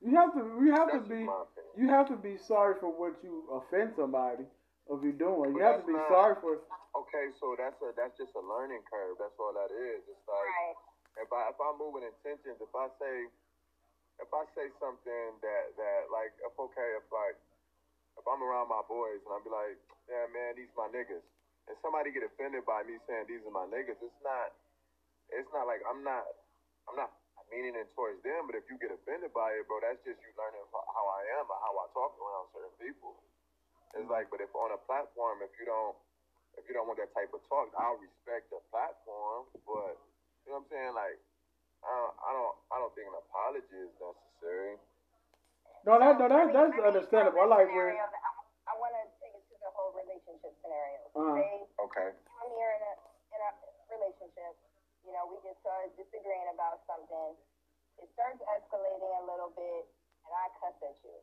[0.05, 0.41] You have to.
[0.62, 1.26] You have to be.
[1.26, 1.74] just my opinion.
[1.82, 4.45] You have to be sorry for what you offend somebody
[4.92, 5.56] of you doing.
[5.56, 6.60] You But have to be not- sorry for.
[6.92, 9.16] Okay, so that's a that's just a learning curve.
[9.16, 10.04] That's all that is.
[10.12, 10.76] It's like right.
[11.24, 13.32] if I if I'm moving intentions, if I say
[14.20, 17.39] if I say something that that like if okay if like
[18.20, 19.80] if I'm around my boys and I be like,
[20.12, 21.24] yeah man, these my niggas,
[21.72, 24.52] and somebody get offended by me saying these are my niggas, it's not
[25.32, 26.28] it's not like I'm not
[26.92, 27.16] I'm not
[27.48, 30.32] meaning it towards them, but if you get offended by it, bro, that's just you
[30.36, 33.16] learning ho- how I am or how I talk around certain people.
[33.98, 35.96] It's like, but if on a platform, if you don't
[36.60, 39.96] if you don't want that type of talk, I'll respect the platform, but
[40.44, 40.94] you know what I'm saying?
[40.98, 41.18] Like,
[41.82, 44.76] I don't, I don't, I don't think an apology is necessary.
[45.88, 47.42] No, that, no, that, that's understandable.
[47.42, 47.89] I like this where.
[47.96, 48.32] scenario, I,
[48.70, 51.02] I want to take it to the whole relationship scenario.
[51.18, 51.88] Uh-huh.
[51.89, 52.10] Okay.
[52.14, 52.94] I'm here in a
[53.34, 53.52] in a
[53.89, 54.54] relationship.
[55.02, 57.34] You know, we just start disagreeing about something.
[57.98, 59.89] It starts escalating a little bit,
[60.28, 61.18] and I cuss at you.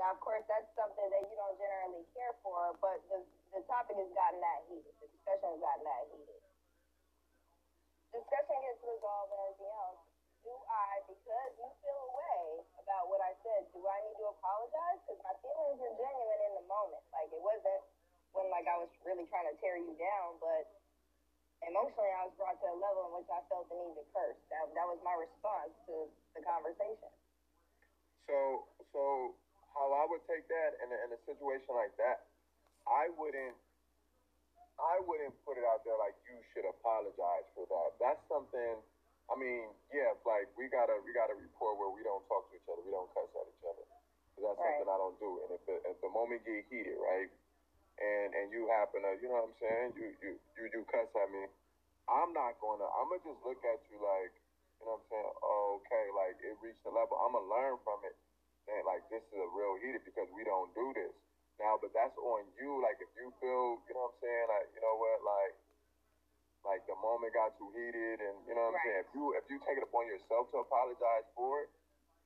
[0.00, 3.20] Now, of course, that's something that you don't generally care for, but the
[3.52, 4.94] the topic has gotten that heated.
[4.96, 6.40] The discussion has gotten that heated.
[8.16, 10.00] Discussion gets resolved and everything else.
[10.42, 12.40] Do I, because you feel a way
[12.80, 14.98] about what I said, do I need to apologize?
[15.04, 17.04] Because my feelings were genuine in the moment.
[17.12, 17.84] Like it wasn't
[18.32, 20.66] when like I was really trying to tear you down, but
[21.62, 24.40] emotionally I was brought to a level in which I felt the need to curse.
[24.48, 27.12] That that was my response to the conversation.
[28.26, 29.36] So, so
[29.74, 32.28] how I would take that in a, in a situation like that,
[32.88, 33.56] I wouldn't,
[34.80, 37.96] I wouldn't put it out there like you should apologize for that.
[38.02, 38.80] That's something.
[39.30, 42.50] I mean, yeah, like we got a we got a report where we don't talk
[42.50, 43.84] to each other, we don't cuss at each other.
[44.34, 44.76] 'Cause that's Right.
[44.82, 45.30] something I don't do.
[45.46, 47.30] And if the, if the moment get heated, right,
[48.02, 51.08] and and you happen to, you know what I'm saying, you you you do cuss
[51.16, 51.46] at me,
[52.08, 52.84] I'm not gonna.
[52.98, 54.34] I'm gonna just look at you like,
[54.80, 55.32] you know what I'm saying?
[55.80, 57.16] Okay, like it reached a level.
[57.22, 58.16] I'm gonna learn from it.
[58.70, 61.12] And like this is a real heated because we don't do this
[61.58, 61.78] now.
[61.82, 62.78] But that's on you.
[62.78, 64.46] Like if you feel, you know what I'm saying?
[64.50, 65.54] Like you know what, like
[66.62, 69.00] like the moment got too heated, and you know what I'm saying.
[69.02, 71.70] If you if you take it upon yourself to apologize for it,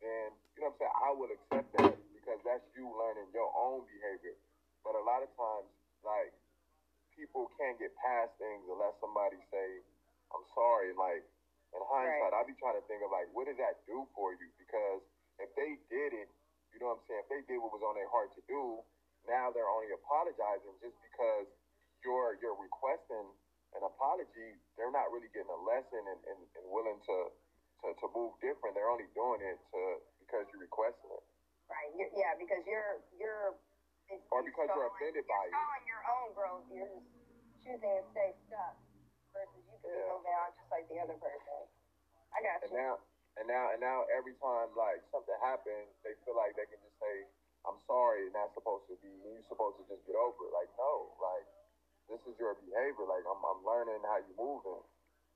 [0.04, 0.96] then you know what I'm saying.
[1.00, 4.36] I will accept that because that's you learning your own behavior.
[4.84, 5.72] But a lot of times,
[6.04, 6.36] like
[7.16, 9.80] people can't get past things unless somebody say,
[10.36, 11.24] "I'm sorry." Like
[11.72, 14.48] in hindsight, I be trying to think of like, what does that do for you?
[14.60, 15.00] Because
[15.42, 16.28] if they did it,
[16.72, 17.22] you know what I'm saying.
[17.24, 18.80] If they did what was on their heart to do,
[19.28, 21.46] now they're only apologizing just because
[22.04, 23.26] you're you're requesting
[23.74, 24.56] an apology.
[24.78, 27.16] They're not really getting a lesson and, and, and willing to,
[27.84, 28.76] to to move different.
[28.78, 29.80] They're only doing it to
[30.24, 31.24] because you're requesting it.
[31.66, 31.90] Right.
[32.14, 33.58] yeah, because you're you're
[34.30, 35.52] Or because you're stalling- offended you're by it.
[35.52, 36.64] stalling your own growth.
[36.70, 37.10] You're just
[37.66, 38.78] choosing to stay stuck
[39.34, 40.06] versus you can Yeah.
[40.14, 41.66] moving on just like the other person.
[42.30, 42.78] I got And you.
[42.78, 42.92] now,
[43.36, 46.96] and now, and now, every time like something happens, they feel like they can just
[46.96, 47.14] say,
[47.68, 50.52] "I'm sorry," and that's supposed to be you're supposed to just get over it.
[50.56, 51.46] Like, no, like
[52.08, 53.04] this is your behavior.
[53.04, 54.82] Like, I'm, I'm learning how you moving.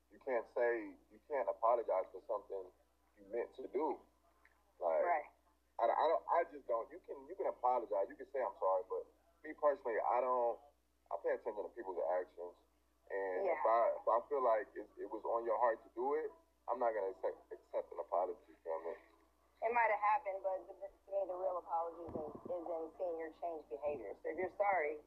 [0.09, 2.65] You can't say you can't apologize for something
[3.19, 3.95] you meant to do.
[4.81, 5.27] Like, Right.
[5.79, 6.23] I, I don't.
[6.29, 6.85] I just don't.
[6.89, 8.09] You can you can apologize.
[8.09, 9.03] You can say I'm sorry, but
[9.45, 10.57] me personally, I don't.
[11.09, 12.55] I pay attention to people's actions,
[13.11, 16.15] and if I if I feel like it, it was on your heart to do
[16.21, 16.31] it,
[16.69, 18.99] I'm not gonna accept, accept an apology from it.
[19.61, 22.83] It might have happened, but the, to me, the real apology is in, is in
[22.97, 24.11] seeing your change behavior.
[24.25, 24.97] So if you're sorry,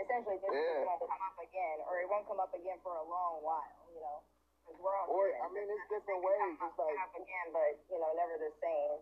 [0.00, 0.88] essentially this Yeah.
[0.88, 3.76] won't come up again, or it won't come up again for a long while.
[3.92, 4.18] You know,
[4.64, 5.28] because we're all Or.
[5.28, 6.56] I mean, it's different ways.
[6.56, 8.98] It's like come up again, but you know, never the same.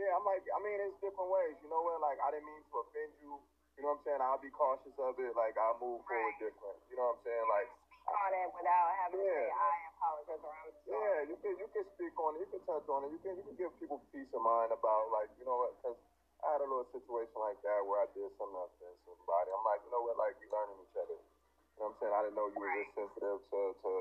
[0.00, 1.56] yeah, I'm like I mean, it's different ways.
[1.60, 2.00] You know what?
[2.00, 3.38] Like I didn't mean to offend you.
[3.76, 4.22] You know what I'm saying?
[4.22, 5.34] I'll be cautious of it.
[5.36, 6.38] Like I'll move forward Right.
[6.40, 6.78] different.
[6.88, 7.46] You know what I'm saying?
[7.50, 7.68] Like
[8.04, 10.92] Speak on it without having to say I apologize or I'm sorry.
[10.92, 12.44] Yeah, you can you can speak on it.
[12.44, 13.10] You can touch on it.
[13.16, 15.72] You can you can give people peace of mind about like you know what?
[15.80, 15.96] Because
[16.44, 19.48] I had a little situation like that where I did something that offended somebody.
[19.56, 20.20] I'm like, you know what?
[20.20, 21.16] Like we learning each other.
[21.16, 22.14] You know what I'm saying?
[22.14, 23.92] I didn't know you were this sensitive to to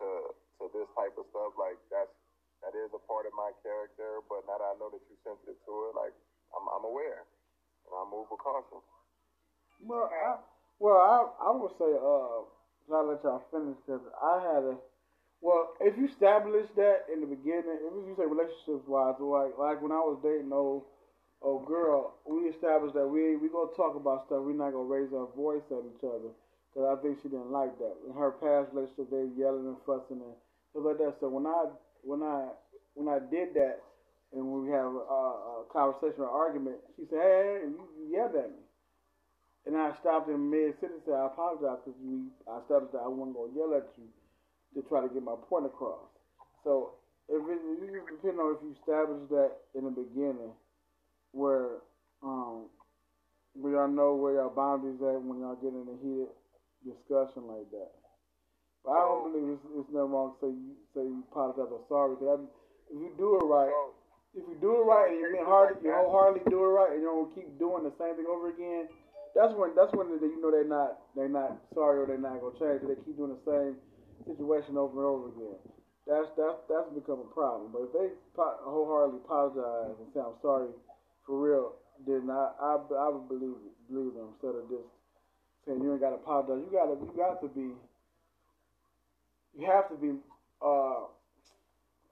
[0.00, 1.52] to to this type of stuff.
[1.60, 2.14] Like that's
[2.64, 4.24] that is a part of my character.
[4.32, 6.16] But now that I know that you're sensitive to it, like
[6.56, 7.28] I'm I'm aware
[7.88, 8.80] and I move with caution.
[9.82, 10.36] Well, I,
[10.80, 12.48] well, I, I would say, uh,
[12.92, 14.76] I'll let y'all finish because I had a,
[15.40, 19.82] well, if you establish that in the beginning, if you say relationships wise, like like
[19.82, 20.84] when I was dating old
[21.42, 24.42] old girl, we established that we we gonna talk about stuff.
[24.44, 26.32] We're not gonna raise our voice at each other
[26.72, 27.94] because I think she didn't like that.
[28.08, 30.36] In her past relationship, they yelling and fussing and
[30.72, 31.16] stuff like that.
[31.20, 31.66] So when I
[32.02, 32.50] when I
[32.94, 33.80] when I did that,
[34.32, 35.04] and when we have a,
[35.62, 38.63] a conversation or argument, she said, "Hey, you yelled at me,"
[39.66, 41.02] and I stopped in mid sentence.
[41.06, 44.08] Said, "I apologize because we." I established that I wasn't gonna yell at you
[44.74, 46.08] to try to get my point across.
[46.64, 46.94] So
[47.28, 47.60] if it,
[48.22, 50.52] just on if you establish that in the beginning,
[51.32, 51.82] where
[52.22, 52.66] um,
[53.54, 56.32] where y'all know where y'all boundaries at when y'all get in a heated
[56.84, 57.92] discussion like that.
[58.84, 61.82] But I don't believe it's, it's nothing wrong to say you say you apologize or
[61.88, 62.16] sorry.
[62.16, 62.36] Cause I,
[62.92, 63.72] if you do it right,
[64.34, 67.02] if you do it right and you mean hard, you wholeheartedly do it right, and
[67.02, 68.88] you don't keep doing the same thing over again,
[69.34, 72.40] that's when that's when they, you know they're not they're not sorry or they're not
[72.40, 72.86] gonna change.
[72.86, 73.74] They keep doing the same
[74.26, 75.58] situation over and over again.
[76.06, 77.74] That's that's that's become a problem.
[77.74, 80.70] But if they wholeheartedly apologize and say I'm sorry
[81.26, 81.74] for real,
[82.06, 83.58] then I I, I would believe
[83.90, 84.88] believe them instead of just
[85.66, 86.62] saying you ain't got to apologize.
[86.62, 87.74] You gotta you got to be
[89.58, 90.14] you have to be
[90.62, 91.10] uh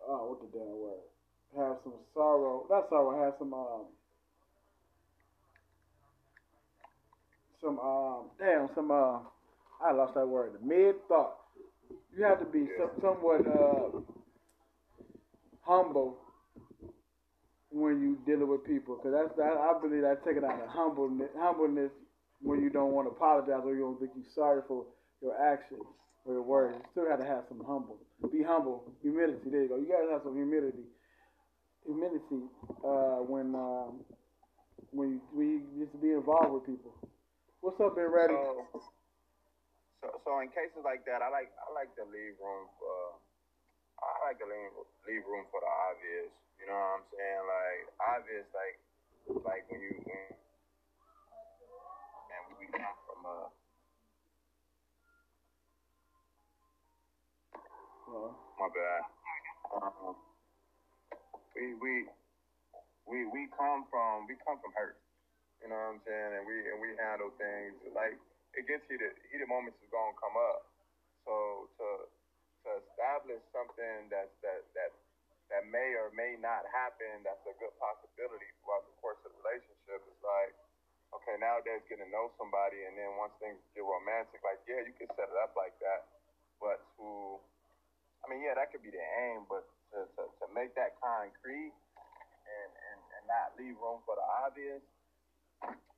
[0.03, 1.07] uh what the damn word
[1.57, 3.87] have some sorrow not sorrow have some um
[7.63, 9.21] some um damn some uh
[9.85, 11.35] I lost that word mid thought
[12.17, 14.01] you have to be some, somewhat uh
[15.63, 16.19] humble
[17.71, 21.31] when you dealing with people because that's that I believe that's taking out of humbleness
[21.39, 21.91] humbleness
[22.43, 24.85] when you don't want to apologize or you don't think you're sorry for
[25.23, 25.83] your actions
[26.25, 26.77] or your words.
[26.79, 27.99] You still got to have some humble.
[28.33, 28.85] Be humble.
[29.03, 29.51] Humility.
[29.51, 29.77] There you go.
[29.79, 30.85] You got to have some humility.
[31.87, 32.47] Humility
[32.85, 34.01] uh, when um,
[34.91, 36.95] when you, when you just be involved with people.
[37.63, 38.35] What's up, Ben Ready?
[38.35, 38.67] So,
[40.03, 42.97] so, so in cases like that, I like I like to leave room for
[44.03, 44.75] I like to leave
[45.09, 46.33] leave room for the obvious.
[46.61, 47.43] You know what I'm saying?
[47.47, 48.77] Like obvious, like
[49.47, 50.31] like when you when,
[52.15, 53.49] man, we come from uh
[58.09, 59.03] Uh, my bad.
[59.75, 60.17] Um,
[61.57, 61.93] we we
[63.09, 64.97] we we come from we come from hurt.
[65.63, 66.31] You know what I'm saying?
[66.37, 68.19] And we and we handle things like
[68.59, 69.15] it gets heated.
[69.31, 70.67] Heated moments is gonna come up.
[71.25, 71.87] So to
[72.67, 74.91] to establish something that's that that
[75.55, 79.39] that may or may not happen, that's a good possibility throughout the course of the
[79.45, 80.01] relationship.
[80.09, 80.53] It's like,
[81.15, 84.95] okay, nowadays getting to know somebody, and then once things get romantic, like yeah, you
[84.99, 86.11] can set it up like that,
[86.59, 87.39] but to
[88.23, 91.75] I mean, yeah, that could be the aim, but to, to, to make that concrete
[91.75, 94.83] and, and, and not leave room for the obvious,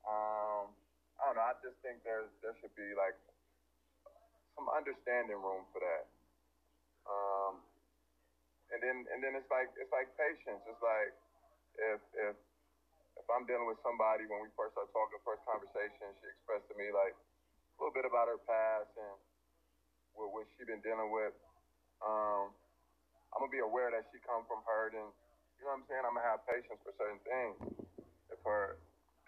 [0.08, 0.70] um,
[1.18, 1.46] I don't know.
[1.46, 3.16] I just think there's there should be like
[4.56, 6.04] some understanding room for that.
[7.08, 7.60] Um,
[8.72, 10.62] and then and then it's like it's like patience.
[10.68, 11.12] It's like
[11.80, 12.00] if
[12.30, 12.36] if
[13.20, 16.76] if I'm dealing with somebody when we first start talking, first conversation, she expressed to
[16.76, 19.16] me like a little bit about her past and
[20.16, 21.34] what what she been dealing with
[22.04, 22.52] um,
[23.32, 25.08] I'm gonna be aware that she come from hurt, and
[25.58, 26.04] you know what I'm saying.
[26.04, 27.56] I'm gonna have patience for certain things.
[28.32, 28.76] If her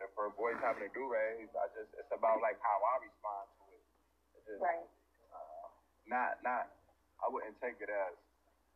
[0.01, 3.45] if her voice having a do raise, I just it's about like how I respond
[3.57, 3.83] to it.
[4.37, 4.87] It's just, Right.
[5.33, 5.67] uh,
[6.09, 6.69] not not
[7.25, 8.15] I wouldn't take it as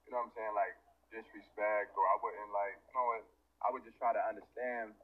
[0.06, 0.74] you know what I'm saying like
[1.12, 3.24] disrespect, or I wouldn't like you know what
[3.60, 4.96] I would just try to understand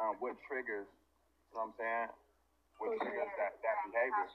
[0.00, 0.88] um, what triggers.
[0.88, 2.08] You know what I'm saying?
[2.80, 4.28] What triggers that that behavior.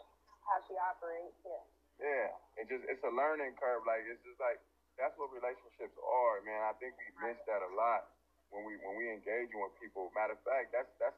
[0.45, 1.63] How she operates, yeah.
[1.97, 3.81] Yeah, it just it's a learning curve.
[3.89, 4.61] Like it's just like
[5.01, 6.61] that's what relationships are, man.
[6.69, 8.05] I think we miss that a lot
[8.53, 10.11] when we when we engaging with people.
[10.15, 11.17] Matter of fact, that's that's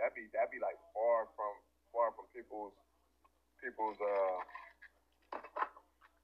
[0.00, 1.52] that be that be like far from
[1.92, 2.72] far from people's
[3.60, 4.38] people's uh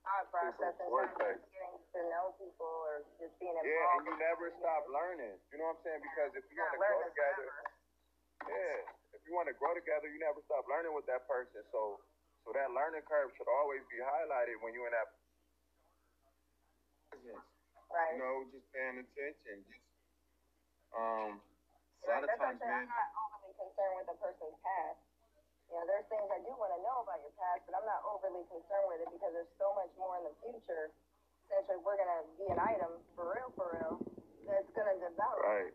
[0.08, 1.36] Thought process in People's terms of vortex.
[1.52, 3.68] getting to know people or just being involved.
[3.68, 5.36] yeah, and you never stop learning.
[5.52, 6.00] You know what I'm saying?
[6.00, 8.48] Because if you want to grow together, forever.
[8.48, 8.78] yeah,
[9.12, 11.60] if you want to grow together, you never stop learning with that person.
[11.68, 12.00] So
[12.48, 15.12] so that learning curve should always be highlighted when you're in that.
[17.92, 18.16] Right.
[18.16, 19.64] You know, just paying attention.
[19.68, 19.84] Just
[20.96, 21.30] um,
[22.04, 22.88] a lot of That's times, what I'm man.
[22.88, 25.00] I'm not overly concerned with a person's past.
[25.68, 28.00] You know, there's things I do want to know about your past, but I'm not
[28.08, 30.88] overly concerned with it because there's so much more in the future.
[31.48, 33.94] Essentially, we're gonna be an item for real, for real.
[34.48, 35.44] That's gonna develop.
[35.44, 35.74] Right.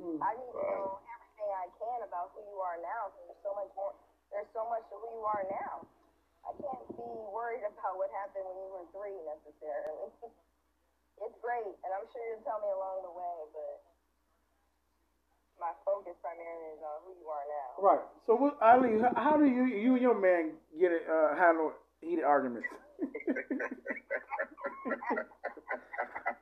[0.00, 3.12] mm, I need to know everything I can about who you are now.
[3.12, 3.94] 'cause There's so much more.
[4.32, 5.74] There's so much to who you are now.
[6.44, 10.12] I can't be worried about what happened when you were three necessarily.
[11.24, 13.74] it's great, and I'm sure you'll tell me along the way, but
[15.60, 17.68] my focus primarily is on who you are now.
[17.82, 18.04] right.
[18.26, 21.72] So, what, Ali, how, how do you you and your man get it uh, handle
[22.00, 22.68] heated arguments?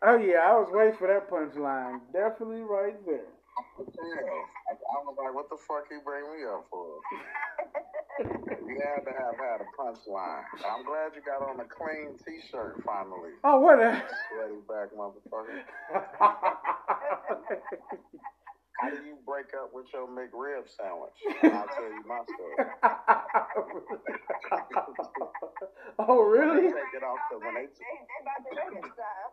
[0.02, 2.00] oh yeah, I was waiting for that punchline.
[2.12, 3.28] Definitely right there.
[3.78, 4.44] Yeah.
[4.70, 6.98] I, I was like, what the fuck he bring me up for?
[7.10, 7.18] You
[8.68, 10.42] You had to have had a punchline.
[10.66, 13.30] I'm glad you got on a clean T-shirt finally.
[13.42, 14.02] Oh, what a.
[14.30, 15.62] Sweaty back motherfucker.
[18.80, 21.14] How do you break up with your McRib sandwich?
[21.46, 22.58] I'll tell you my story.
[26.02, 26.74] oh, really?
[26.74, 29.30] Take it off because when they, They, they about to reconcile.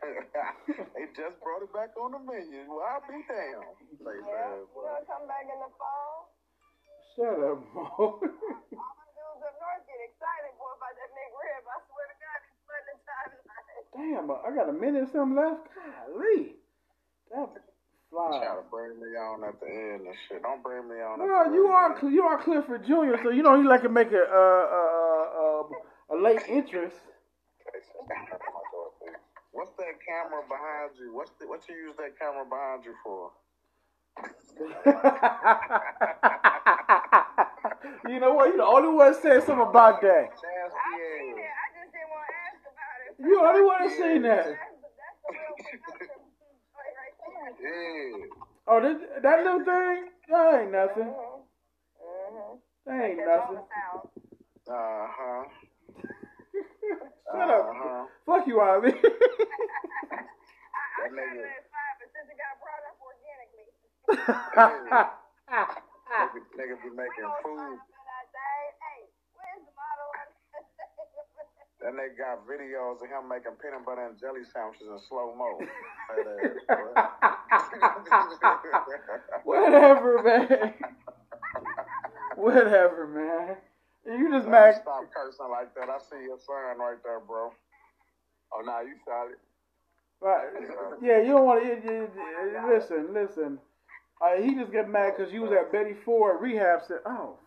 [0.96, 2.64] they just brought it back on the menu.
[2.72, 3.68] Well, I'll be damned.
[4.00, 6.32] They yeah, said, you gonna come back in the fall?
[7.12, 7.84] Shut up, Mo.
[7.84, 11.68] All them dudes up north get excited, boy, about that McRib.
[11.68, 13.92] I swear to God, it's fun the timeline.
[13.92, 15.68] Damn, I got a minute or something left.
[15.76, 16.56] Golly.
[17.28, 17.60] That
[18.10, 18.40] fly.
[18.42, 20.42] Try to bring me on at the end and shit.
[20.42, 21.20] Don't bring me on.
[21.20, 22.12] Well, you are end.
[22.12, 26.14] You are Clifford Jr., so you know he like to make a uh, uh, uh,
[26.14, 26.96] a late interest.
[29.52, 31.14] What's that camera behind you?
[31.14, 33.30] What's the, what you use that camera behind you for?
[38.08, 38.48] you know what?
[38.48, 40.30] You're the only one saying something about that.
[40.30, 41.44] Nasty I seen it.
[41.44, 41.46] I
[41.78, 43.10] just didn't want to ask about it.
[43.18, 44.44] You the only one that seen that.
[44.44, 47.29] That's, that's the real production joint right there.
[47.62, 48.26] Yeah.
[48.68, 50.06] Oh, this, that little thing?
[50.30, 51.14] That ain't nothing.
[52.00, 52.56] Mm-hmm.
[52.86, 53.66] That ain't That's all nothing.
[54.66, 54.72] the.
[54.72, 55.44] Uh huh.
[57.32, 57.66] Shut up.
[57.70, 58.04] Uh-huh.
[58.26, 58.92] Fuck you, Ivy.
[60.12, 60.12] I,
[60.76, 61.64] I tried nigga- to let
[62.00, 63.68] but since it got brought up organically,
[64.10, 65.10] Nigga,
[66.58, 67.56] nigga be making food.
[67.56, 68.70] slide up in that thing.
[68.82, 69.00] Hey,
[69.36, 70.10] where's the model?
[71.82, 75.58] That nigga got videos of him making peanut butter and jelly sandwiches in slow mo.
[76.08, 76.94] Fat ass, boy.
[79.44, 80.74] Whatever, man.
[82.36, 83.56] Whatever, man.
[84.06, 84.76] You just mad.
[84.82, 85.90] Stop cursing like that.
[85.90, 87.50] I see your son right there, bro.
[88.54, 89.36] Oh, nah, you solid.
[90.20, 90.48] Right.
[91.02, 92.08] Yeah, you don't want to.
[92.74, 93.58] Listen, listen.
[94.22, 96.80] Uh, he just get mad because you was at Betty Ford rehab.
[96.88, 97.38] Said, "Oh,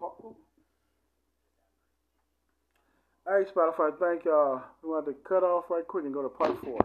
[0.00, 0.24] fuck."
[3.30, 4.60] Hey, Spotify, thank y'all.
[4.82, 6.78] We want to cut off right quick and go to part four.